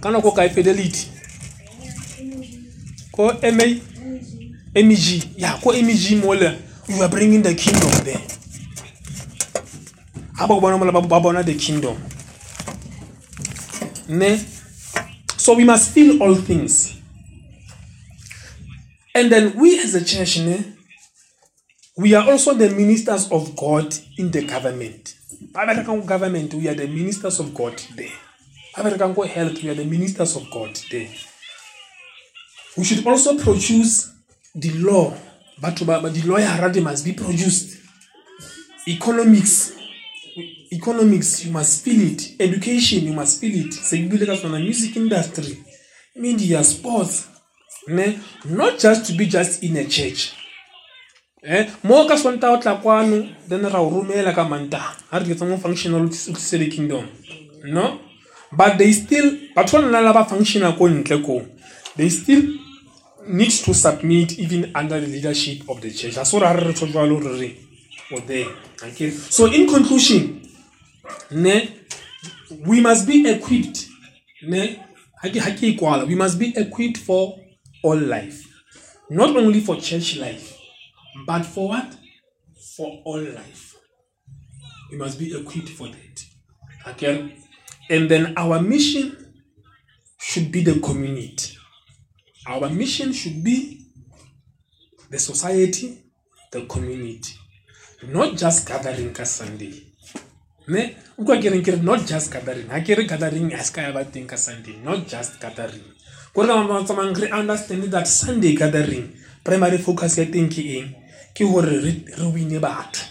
kana 0.00 0.20
ko 0.20 0.32
kae 0.32 0.48
fidelity? 0.48 1.06
Ko 3.12 3.32
ma 3.32 3.50
meg 3.52 3.80
ya 5.36 5.58
ko 5.60 5.72
meg 5.72 6.24
mole 6.24 6.58
you 6.88 7.02
are 7.02 7.08
bringing 7.08 7.42
the 7.42 7.54
kingdom 7.54 8.04
there. 8.04 8.20
Ga 10.38 10.46
ba 10.46 10.60
bona 10.60 10.78
mola 10.78 10.92
ba 10.92 11.20
bona 11.20 11.42
the 11.42 11.54
kingdom 11.54 12.09
Ne? 14.10 14.38
So 15.36 15.54
we 15.54 15.64
must 15.64 15.90
feel 15.92 16.22
all 16.22 16.34
things. 16.34 17.00
And 19.14 19.30
then 19.30 19.56
we 19.58 19.78
as 19.80 19.94
a 19.94 20.04
church, 20.04 20.38
ne? 20.38 20.64
we 21.96 22.14
are 22.14 22.28
also 22.30 22.54
the 22.54 22.70
ministers 22.70 23.30
of 23.30 23.54
God 23.56 23.94
in 24.16 24.30
the 24.30 24.42
government. 24.44 25.14
government, 25.52 26.54
we 26.54 26.68
are 26.68 26.74
the 26.74 26.86
ministers 26.86 27.38
of 27.40 27.54
God 27.54 27.80
there. 27.94 28.08
health, 29.26 29.62
we 29.62 29.68
are 29.68 29.74
the 29.74 29.84
ministers 29.84 30.36
of 30.36 30.50
God 30.50 30.78
there. 30.90 31.08
We 32.76 32.84
should 32.84 33.06
also 33.06 33.36
produce 33.38 34.12
the 34.54 34.70
law, 34.74 35.14
but 35.60 35.76
the 35.76 36.22
law 36.24 36.80
must 36.80 37.04
be 37.04 37.12
produced. 37.12 37.78
Economics, 38.88 39.76
economics 40.72 41.44
you 41.44 41.52
must 41.52 41.84
feel 41.84 42.00
it. 42.12 42.34
Education 42.40 43.04
you 43.04 43.12
must 43.12 43.40
feel 43.40 43.66
it. 43.66 43.72
Se 43.74 43.98
ke 43.98 44.10
bile 44.10 44.26
ka 44.26 44.36
sona 44.36 44.58
music 44.58 44.96
industry. 44.96 45.56
Media 46.16 46.62
sports 46.64 47.26
ne? 47.88 48.18
Not 48.44 48.78
just 48.78 49.06
to 49.06 49.12
be 49.12 49.26
just 49.26 49.62
in 49.62 49.76
a 49.76 49.84
church 49.84 50.32
eh? 51.42 51.66
Mo 51.82 52.06
ka 52.06 52.16
sonta 52.16 52.50
o 52.50 52.60
tla 52.60 52.76
kwano 52.76 53.28
then 53.48 53.62
ra 53.62 53.80
o 53.80 53.90
romela 53.90 54.34
ka 54.34 54.44
manta 54.44 54.78
ha 54.78 55.18
re 55.18 55.24
ketsa 55.24 55.48
mo 55.48 55.56
functional 55.56 56.02
o 56.02 56.08
tlise 56.08 56.58
the 56.58 56.68
kingdom 56.68 57.06
no? 57.64 57.98
But 58.52 58.78
they 58.78 58.92
still 58.92 59.38
batho 59.54 59.80
ba 59.80 59.88
nna 59.88 60.12
ba 60.12 60.24
functiona 60.24 60.76
ko 60.76 60.88
ntle 60.88 61.24
ko 61.24 61.46
they 61.96 62.08
still 62.08 62.42
need 63.28 63.50
to 63.50 63.74
submit 63.74 64.38
even 64.38 64.72
under 64.74 65.00
the 65.00 65.06
leadership 65.06 65.68
of 65.68 65.80
the 65.80 65.90
church. 65.90 66.16
A 66.16 66.24
so 66.24 66.38
ra 66.40 66.52
re 66.52 66.64
re 66.66 66.72
tshwalo 66.72 67.20
re 67.20 67.38
re 67.40 67.56
there. 68.18 68.46
Okay. 68.82 69.10
So 69.10 69.46
in 69.46 69.68
conclusion 69.68 70.42
ne 71.30 71.76
we 72.66 72.80
must 72.80 73.06
be 73.06 73.28
equipped. 73.28 73.86
Ne 74.42 74.82
we 75.22 76.14
must 76.14 76.38
be 76.38 76.52
equipped 76.56 76.98
for 76.98 77.38
all 77.82 77.96
life. 77.96 78.46
Not 79.10 79.36
only 79.36 79.60
for 79.60 79.76
church 79.76 80.16
life 80.16 80.58
but 81.26 81.44
for 81.44 81.68
what? 81.68 81.96
For 82.76 83.00
all 83.04 83.20
life. 83.20 83.76
We 84.90 84.96
must 84.98 85.18
be 85.18 85.36
equipped 85.38 85.68
for 85.68 85.86
that. 85.88 86.24
Okay? 86.88 87.36
And 87.88 88.08
then 88.10 88.34
our 88.36 88.60
mission 88.60 89.16
should 90.18 90.50
be 90.50 90.62
the 90.62 90.80
community. 90.80 91.56
Our 92.46 92.68
mission 92.70 93.12
should 93.12 93.44
be 93.44 93.86
the 95.10 95.18
society 95.18 96.04
the 96.52 96.62
community 96.66 97.34
not 98.08 98.36
just 98.36 98.66
gathering 98.66 99.12
ka 99.12 99.24
sunday. 99.24 99.74
Ne? 100.68 100.96
Nkwa 101.18 101.36
ke 101.36 101.52
reng 101.52 101.62
ke 101.62 101.76
re 101.76 101.80
not 101.82 102.06
just 102.06 102.32
gathering. 102.32 102.68
Ga 102.68 102.80
ke 102.80 103.04
gathering 103.06 103.52
a 103.52 103.62
se 103.64 103.72
ka 103.72 103.82
ya 103.82 103.92
ba 103.92 104.04
ka 104.04 104.36
sunday 104.36 104.76
not 104.82 105.06
just 105.06 105.40
gathering. 105.40 105.84
Ko 106.32 106.42
re 106.42 106.48
ka 106.48 106.84
tsamayng 106.84 107.16
re 107.20 107.28
understand 107.30 107.84
that 107.92 108.08
sunday 108.08 108.54
gathering 108.54 109.12
primary 109.44 109.78
focus 109.78 110.16
ya 110.16 110.24
teng 110.24 110.48
ke 110.48 110.80
eng? 110.80 110.94
Ke 111.34 111.44
gore 111.44 111.68
re 111.68 111.92
wine 112.32 112.60
batho. 112.60 113.04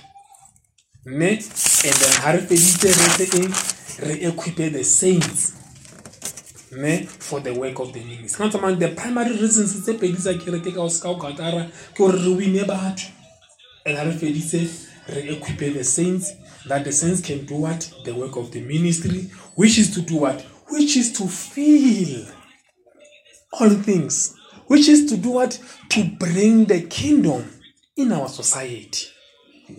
Mme 1.05 1.37
and 1.37 1.97
then 2.01 2.13
ga 2.21 2.29
re 2.33 2.41
feditse 2.41 2.89
re 2.89 3.07
tse 3.13 3.25
eng? 3.37 3.53
Re 4.01 4.13
equipe 4.25 4.73
the 4.73 4.83
saints. 4.83 5.53
Mme 6.71 7.05
for 7.05 7.41
the 7.41 7.53
work 7.53 7.77
of 7.77 7.93
the 7.93 8.01
ministry 8.01 8.41
ka 8.41 8.49
tsamayng 8.49 8.79
the 8.79 8.89
primary 8.97 9.37
reasons 9.37 9.77
tse 9.85 9.93
pedi 10.01 10.17
tsa 10.17 10.33
kereke 10.33 10.73
ka 10.73 10.81
o 10.81 10.89
se 10.89 11.01
ka 11.01 11.13
o 11.13 11.15
katara 11.21 11.69
ke 11.93 11.97
gore 12.01 12.17
re 12.17 12.33
wine 12.33 12.65
batho 12.65 13.18
and 13.89 13.97
ga 13.97 14.03
re 14.03 14.11
feditse 14.11 14.87
re 15.07 15.29
equipe 15.29 15.73
the 15.73 15.83
saints 15.83 16.33
that 16.67 16.83
the 16.83 16.91
saints 16.91 17.21
can 17.21 17.45
do 17.45 17.55
what? 17.55 17.91
The 18.05 18.13
work 18.13 18.35
of 18.35 18.51
the 18.51 18.61
ministry, 18.61 19.29
which 19.55 19.77
is 19.77 19.93
to 19.95 20.01
do 20.01 20.17
what? 20.17 20.41
Which 20.67 20.95
is 20.97 21.11
to 21.13 21.27
feel 21.27 22.27
all 23.53 23.69
things. 23.69 24.35
Which 24.67 24.87
is 24.87 25.09
to 25.09 25.17
do 25.17 25.31
what? 25.31 25.59
To 25.89 26.03
bring 26.03 26.65
the 26.65 26.81
kingdom 26.81 27.49
in 27.97 28.11
our 28.11 28.27
society. 28.27 29.07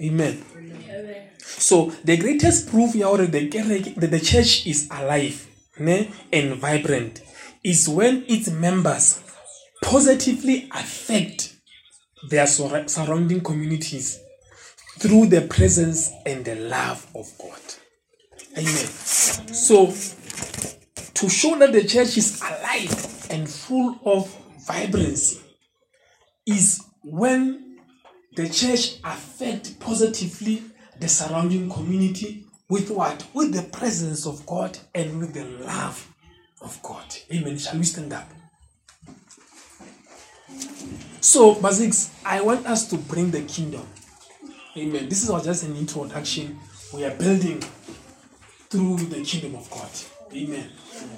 Amen. 0.00 0.42
Amen. 0.56 1.28
So 1.38 1.90
the 2.04 2.16
greatest 2.16 2.68
proof 2.70 2.94
here 2.94 3.16
that 3.16 3.30
the, 3.30 4.06
the 4.06 4.20
church 4.20 4.66
is 4.66 4.88
alive 4.90 5.46
ne, 5.78 6.10
and 6.32 6.54
vibrant 6.54 7.22
is 7.62 7.88
when 7.88 8.24
its 8.28 8.50
members 8.50 9.22
positively 9.82 10.68
affect 10.72 11.49
their 12.28 12.46
surrounding 12.46 13.40
communities 13.40 14.20
through 14.98 15.26
the 15.26 15.42
presence 15.42 16.12
and 16.26 16.44
the 16.44 16.54
love 16.56 17.06
of 17.14 17.26
God. 17.38 17.60
Amen. 18.56 18.74
So, 18.74 19.86
to 21.14 21.28
show 21.28 21.58
that 21.58 21.72
the 21.72 21.84
church 21.84 22.16
is 22.18 22.40
alive 22.40 23.26
and 23.30 23.48
full 23.48 23.98
of 24.04 24.36
vibrancy 24.66 25.40
is 26.46 26.82
when 27.02 27.78
the 28.36 28.48
church 28.48 28.96
affect 29.04 29.78
positively 29.80 30.62
the 30.98 31.08
surrounding 31.08 31.70
community 31.70 32.44
with 32.68 32.90
what? 32.90 33.24
With 33.34 33.52
the 33.52 33.62
presence 33.76 34.26
of 34.26 34.44
God 34.46 34.78
and 34.94 35.18
with 35.18 35.34
the 35.34 35.44
love 35.44 36.06
of 36.60 36.80
God. 36.82 37.04
Amen. 37.32 37.58
Shall 37.58 37.78
we 37.78 37.84
stand 37.84 38.12
up? 38.12 38.28
So, 41.22 41.54
Basics, 41.54 42.10
I 42.24 42.40
want 42.40 42.66
us 42.66 42.88
to 42.88 42.96
bring 42.96 43.30
the 43.30 43.42
kingdom. 43.42 43.86
Amen. 44.76 45.08
This 45.08 45.28
is 45.28 45.44
just 45.44 45.64
an 45.64 45.76
introduction. 45.76 46.58
We 46.94 47.04
are 47.04 47.14
building 47.14 47.60
through 48.70 48.96
the 48.96 49.22
kingdom 49.22 49.56
of 49.56 49.70
God. 49.70 49.90
Amen. 50.34 50.70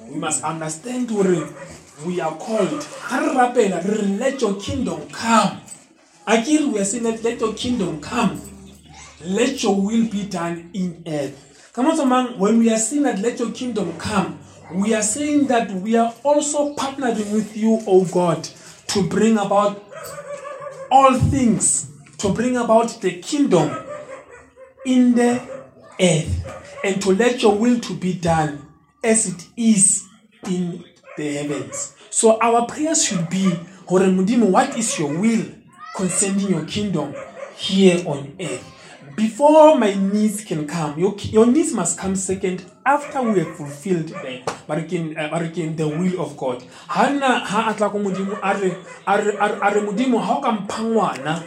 We 0.08 0.16
must 0.16 0.42
understand 0.42 1.08
where 1.10 1.48
we 2.04 2.20
are 2.20 2.34
called. 2.36 2.84
Let 3.12 4.40
your 4.40 4.60
kingdom 4.60 5.08
come. 5.10 5.60
Again, 6.26 6.72
we 6.72 6.80
are 6.80 6.84
saying 6.84 7.04
that 7.04 7.22
let 7.22 7.38
your 7.40 7.54
kingdom 7.54 8.00
come. 8.00 8.40
Let 9.24 9.62
your 9.62 9.80
will 9.80 10.08
be 10.08 10.26
done 10.26 10.70
in 10.72 11.04
earth. 11.06 11.70
Come 11.74 11.86
on, 11.86 12.08
man. 12.08 12.38
When 12.38 12.58
we 12.58 12.72
are 12.72 12.78
saying 12.78 13.04
that 13.04 13.20
let 13.20 13.38
your 13.38 13.52
kingdom 13.52 13.96
come, 13.98 14.40
we 14.74 14.94
are 14.94 15.02
saying 15.02 15.46
that 15.46 15.70
we 15.70 15.96
are 15.96 16.12
also 16.24 16.74
partnering 16.74 17.32
with 17.32 17.56
you, 17.56 17.80
O 17.86 18.04
God, 18.06 18.48
to 18.92 19.08
bring 19.08 19.38
about 19.38 19.82
all 20.90 21.18
things, 21.18 21.90
to 22.18 22.32
bring 22.32 22.56
about 22.56 23.00
the 23.00 23.20
kingdom 23.20 23.70
in 24.84 25.14
the 25.14 25.40
earth, 26.00 26.78
and 26.84 27.00
to 27.00 27.12
let 27.12 27.42
your 27.42 27.56
will 27.56 27.80
to 27.80 27.94
be 27.94 28.14
done 28.14 28.66
as 29.02 29.26
it 29.28 29.48
is 29.56 30.04
in 30.46 30.84
the 31.16 31.34
heavens. 31.34 31.94
So 32.10 32.38
our 32.40 32.66
prayers 32.66 33.04
should 33.04 33.30
be, 33.30 33.50
what 33.86 34.76
is 34.76 34.98
your 34.98 35.18
will 35.18 35.46
concerning 35.96 36.48
your 36.50 36.64
kingdom 36.66 37.14
here 37.56 38.02
on 38.06 38.36
earth? 38.40 38.71
Before 39.16 39.78
my 39.78 39.94
needs 39.94 40.44
can 40.44 40.66
come, 40.66 40.98
your, 40.98 41.14
your 41.18 41.46
needs 41.46 41.72
must 41.72 41.98
come 41.98 42.16
second 42.16 42.64
after 42.84 43.22
we 43.22 43.38
have 43.40 43.56
fulfilled 43.56 44.08
the 44.08 44.42
barikin 44.68 45.16
uh, 45.18 45.28
barikin 45.30 45.76
the 45.76 45.86
will 45.88 46.20
of 46.20 46.36
God. 46.36 46.62
Hana 46.88 47.38
ha 47.40 47.70
atla 47.70 47.90
ko 47.90 47.98
modimo 47.98 48.38
are 48.42 48.76
are 49.06 49.62
are 49.62 49.80
modimo 49.82 50.20
ha 50.20 50.38
o 50.38 50.40
ka 50.40 50.52
mphangwana 50.52 51.42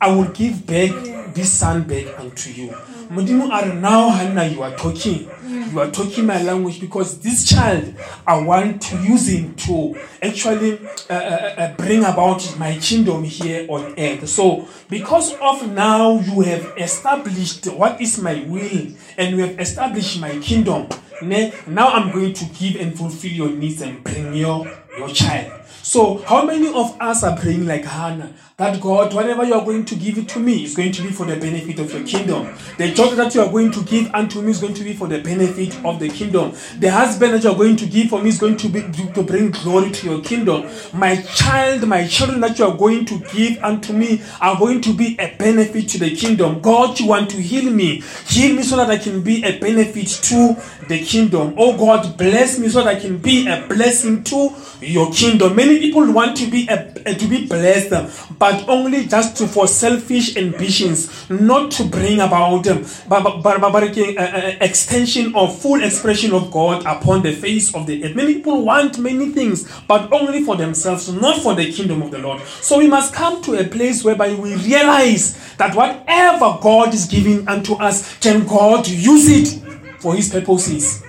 I 0.00 0.14
will 0.14 0.30
give 0.30 0.64
back 0.64 1.34
this 1.34 1.50
son 1.52 1.82
back 1.82 2.18
unto 2.20 2.50
you. 2.50 2.70
Modimo 3.10 3.50
are 3.50 3.72
now 3.72 4.10
Hannah 4.10 4.44
you 4.46 4.62
are 4.62 4.76
talking. 4.76 5.30
You 5.48 5.80
are 5.80 5.90
talking 5.90 6.26
my 6.26 6.42
language 6.42 6.78
because 6.78 7.18
this 7.20 7.48
child, 7.48 7.94
I 8.26 8.38
want 8.42 8.82
to 8.82 8.96
use 9.02 9.28
him 9.28 9.54
to 9.54 9.98
actually 10.22 10.78
uh, 11.08 11.12
uh, 11.12 11.54
uh, 11.56 11.74
bring 11.76 12.04
about 12.04 12.58
my 12.58 12.76
kingdom 12.78 13.24
here 13.24 13.66
on 13.68 13.98
earth. 13.98 14.28
So, 14.28 14.68
because 14.90 15.32
of 15.40 15.72
now 15.72 16.20
you 16.20 16.42
have 16.42 16.74
established 16.76 17.66
what 17.68 17.98
is 18.00 18.20
my 18.20 18.44
will 18.46 18.92
and 19.16 19.36
you 19.36 19.38
have 19.46 19.58
established 19.58 20.20
my 20.20 20.38
kingdom, 20.40 20.88
now 21.22 21.88
I'm 21.88 22.12
going 22.12 22.34
to 22.34 22.44
give 22.58 22.76
and 22.76 22.96
fulfill 22.96 23.32
your 23.32 23.50
needs 23.50 23.80
and 23.80 24.04
bring 24.04 24.34
your, 24.34 24.70
your 24.98 25.08
child. 25.08 25.52
So, 25.82 26.18
how 26.18 26.44
many 26.44 26.68
of 26.68 26.96
us 27.00 27.22
are 27.24 27.36
praying 27.36 27.66
like 27.66 27.84
Hannah? 27.84 28.32
That 28.58 28.80
God, 28.80 29.14
whatever 29.14 29.44
you 29.44 29.54
are 29.54 29.64
going 29.64 29.84
to 29.84 29.94
give 29.94 30.18
it 30.18 30.28
to 30.30 30.40
me 30.40 30.64
is 30.64 30.74
going 30.74 30.90
to 30.90 31.02
be 31.02 31.10
for 31.10 31.24
the 31.24 31.36
benefit 31.36 31.78
of 31.78 31.92
your 31.92 32.04
kingdom. 32.04 32.52
The 32.76 32.92
job 32.92 33.14
that 33.14 33.32
you 33.32 33.40
are 33.40 33.48
going 33.48 33.70
to 33.70 33.84
give 33.84 34.12
unto 34.12 34.42
me 34.42 34.50
is 34.50 34.60
going 34.60 34.74
to 34.74 34.82
be 34.82 34.94
for 34.94 35.06
the 35.06 35.20
benefit 35.20 35.76
of 35.84 36.00
the 36.00 36.08
kingdom. 36.08 36.52
The 36.80 36.90
husband 36.90 37.34
that 37.34 37.44
you 37.44 37.50
are 37.50 37.56
going 37.56 37.76
to 37.76 37.86
give 37.86 38.08
for 38.08 38.20
me 38.20 38.30
is 38.30 38.38
going 38.38 38.56
to 38.56 38.68
be 38.68 38.82
to 39.14 39.22
bring 39.22 39.52
glory 39.52 39.92
to 39.92 40.10
your 40.10 40.22
kingdom. 40.22 40.68
My 40.92 41.22
child, 41.22 41.86
my 41.86 42.04
children 42.08 42.40
that 42.40 42.58
you 42.58 42.64
are 42.64 42.76
going 42.76 43.04
to 43.04 43.20
give 43.32 43.62
unto 43.62 43.92
me 43.92 44.22
are 44.40 44.58
going 44.58 44.80
to 44.80 44.92
be 44.92 45.16
a 45.20 45.36
benefit 45.36 45.88
to 45.90 45.98
the 45.98 46.16
kingdom. 46.16 46.60
God, 46.60 46.98
you 46.98 47.06
want 47.06 47.30
to 47.30 47.36
heal 47.36 47.70
me. 47.70 48.02
Heal 48.26 48.56
me 48.56 48.64
so 48.64 48.76
that 48.76 48.90
I 48.90 48.98
can 48.98 49.22
be 49.22 49.44
a 49.44 49.56
benefit 49.60 50.08
to 50.08 50.56
the 50.88 51.04
kingdom. 51.04 51.54
Oh 51.56 51.76
God, 51.76 52.18
bless 52.18 52.58
me 52.58 52.68
so 52.68 52.82
that 52.82 52.96
I 52.96 52.98
can 52.98 53.18
be 53.18 53.46
a 53.46 53.64
blessing 53.68 54.24
to 54.24 54.52
your 54.80 55.12
kingdom. 55.12 55.54
Many 55.58 55.80
people 55.80 56.12
want 56.12 56.36
to 56.36 56.46
be 56.48 56.68
a, 56.68 57.14
to 57.16 57.26
be 57.26 57.44
blessed, 57.44 58.38
but 58.38 58.68
only 58.68 59.06
just 59.08 59.36
to, 59.38 59.48
for 59.48 59.66
selfish 59.66 60.36
ambitions, 60.36 61.28
not 61.28 61.72
to 61.72 61.84
bring 61.84 62.20
about 62.20 62.68
um, 62.68 62.86
but, 63.08 63.26
uh, 63.26 64.20
uh, 64.20 64.56
extension 64.60 65.34
or 65.34 65.50
full 65.50 65.82
expression 65.82 66.32
of 66.32 66.52
God 66.52 66.86
upon 66.86 67.22
the 67.22 67.32
face 67.32 67.74
of 67.74 67.88
the 67.88 68.04
earth. 68.04 68.14
Many 68.14 68.34
people 68.34 68.64
want 68.64 69.00
many 69.00 69.30
things, 69.30 69.68
but 69.88 70.12
only 70.12 70.44
for 70.44 70.54
themselves, 70.54 71.12
not 71.12 71.42
for 71.42 71.56
the 71.56 71.72
kingdom 71.72 72.02
of 72.02 72.12
the 72.12 72.18
Lord. 72.18 72.40
So 72.62 72.78
we 72.78 72.86
must 72.86 73.12
come 73.12 73.42
to 73.42 73.58
a 73.58 73.64
place 73.64 74.04
whereby 74.04 74.34
we 74.34 74.54
realize 74.54 75.56
that 75.56 75.74
whatever 75.74 76.56
God 76.62 76.94
is 76.94 77.06
giving 77.06 77.48
unto 77.48 77.74
us, 77.74 78.16
can 78.18 78.46
God 78.46 78.86
use 78.86 79.26
it 79.28 79.60
for 79.98 80.14
His 80.14 80.28
purposes? 80.30 81.02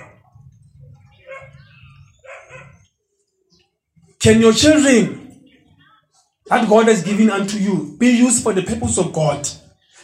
Can 4.19 4.41
your 4.41 4.53
children 4.53 5.49
that 6.47 6.67
God 6.67 6.87
has 6.87 7.03
given 7.03 7.29
unto 7.29 7.57
you 7.57 7.95
be 7.97 8.09
used 8.09 8.43
for 8.43 8.53
the 8.53 8.63
purpose 8.63 8.97
of 8.97 9.13
God? 9.13 9.47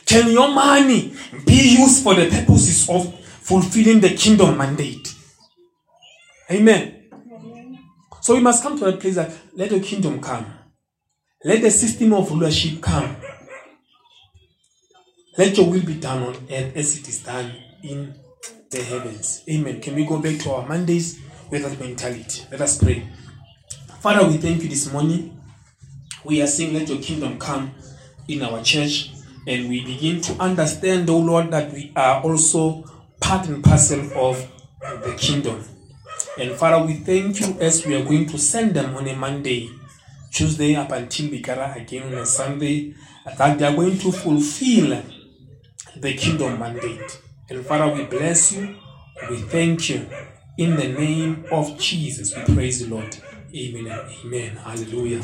Can 0.05 0.31
your 0.31 0.47
money 0.49 1.13
be 1.45 1.77
used 1.77 2.03
for 2.03 2.13
the 2.13 2.29
purposes 2.29 2.89
of 2.89 3.19
fulfilling 3.19 3.99
the 3.99 4.09
kingdom 4.11 4.57
mandate? 4.57 5.13
Amen. 6.49 7.09
So 8.21 8.35
we 8.35 8.41
must 8.41 8.63
come 8.63 8.79
to 8.79 8.85
a 8.85 8.93
place 8.97 9.15
that 9.15 9.31
let 9.53 9.71
the 9.71 9.79
kingdom 9.79 10.21
come. 10.21 10.45
Let 11.43 11.61
the 11.61 11.71
system 11.71 12.13
of 12.13 12.31
rulership 12.31 12.81
come. 12.81 13.15
Let 15.37 15.57
your 15.57 15.69
will 15.69 15.83
be 15.83 15.95
done 15.95 16.23
on 16.23 16.35
earth 16.49 16.75
as 16.75 16.97
it 16.97 17.09
is 17.09 17.21
done 17.23 17.51
in 17.83 18.15
the 18.71 18.81
heavens. 18.81 19.43
Amen. 19.49 19.81
Can 19.81 19.95
we 19.95 20.05
go 20.05 20.19
back 20.19 20.39
to 20.39 20.51
our 20.53 20.65
Mondays 20.67 21.19
with 21.49 21.63
that 21.63 21.79
mentality? 21.79 22.43
Let 22.51 22.61
us 22.61 22.77
pray. 22.77 23.05
Father, 24.05 24.27
we 24.27 24.37
thank 24.37 24.61
you 24.61 24.69
this 24.69 24.93
morning. 24.93 25.35
We 26.23 26.39
are 26.39 26.45
saying, 26.45 26.75
Let 26.75 26.89
your 26.89 27.01
kingdom 27.01 27.39
come 27.39 27.73
in 28.27 28.43
our 28.43 28.61
church. 28.61 29.09
And 29.47 29.67
we 29.67 29.83
begin 29.83 30.21
to 30.21 30.33
understand, 30.33 31.09
oh 31.09 31.17
Lord, 31.17 31.49
that 31.49 31.73
we 31.73 31.91
are 31.95 32.21
also 32.21 32.83
part 33.19 33.47
and 33.47 33.63
parcel 33.63 34.01
of 34.13 34.47
the 34.79 35.15
kingdom. 35.17 35.65
And 36.37 36.51
Father, 36.51 36.85
we 36.85 36.93
thank 36.97 37.39
you 37.39 37.59
as 37.59 37.83
we 37.83 37.95
are 37.95 38.03
going 38.05 38.27
to 38.27 38.37
send 38.37 38.75
them 38.75 38.95
on 38.95 39.07
a 39.07 39.15
Monday, 39.15 39.71
Tuesday 40.31 40.75
up 40.75 40.91
until 40.91 41.31
we 41.31 41.41
gather 41.41 41.73
again 41.75 42.03
on 42.03 42.13
a 42.13 42.27
Sunday, 42.27 42.93
that 43.39 43.57
they 43.57 43.65
are 43.65 43.75
going 43.75 43.97
to 43.97 44.11
fulfill 44.11 45.01
the 45.95 46.13
kingdom 46.13 46.59
mandate. 46.59 47.21
And 47.49 47.65
Father, 47.65 47.91
we 47.91 48.03
bless 48.03 48.51
you. 48.51 48.75
We 49.31 49.37
thank 49.37 49.89
you. 49.89 50.07
In 50.59 50.75
the 50.75 50.89
name 50.89 51.45
of 51.51 51.79
Jesus, 51.79 52.37
we 52.37 52.53
praise 52.53 52.87
the 52.87 52.93
Lord. 52.93 53.19
Amen. 53.55 53.87
Amen. 54.25 54.55
Hallelujah. 54.57 55.21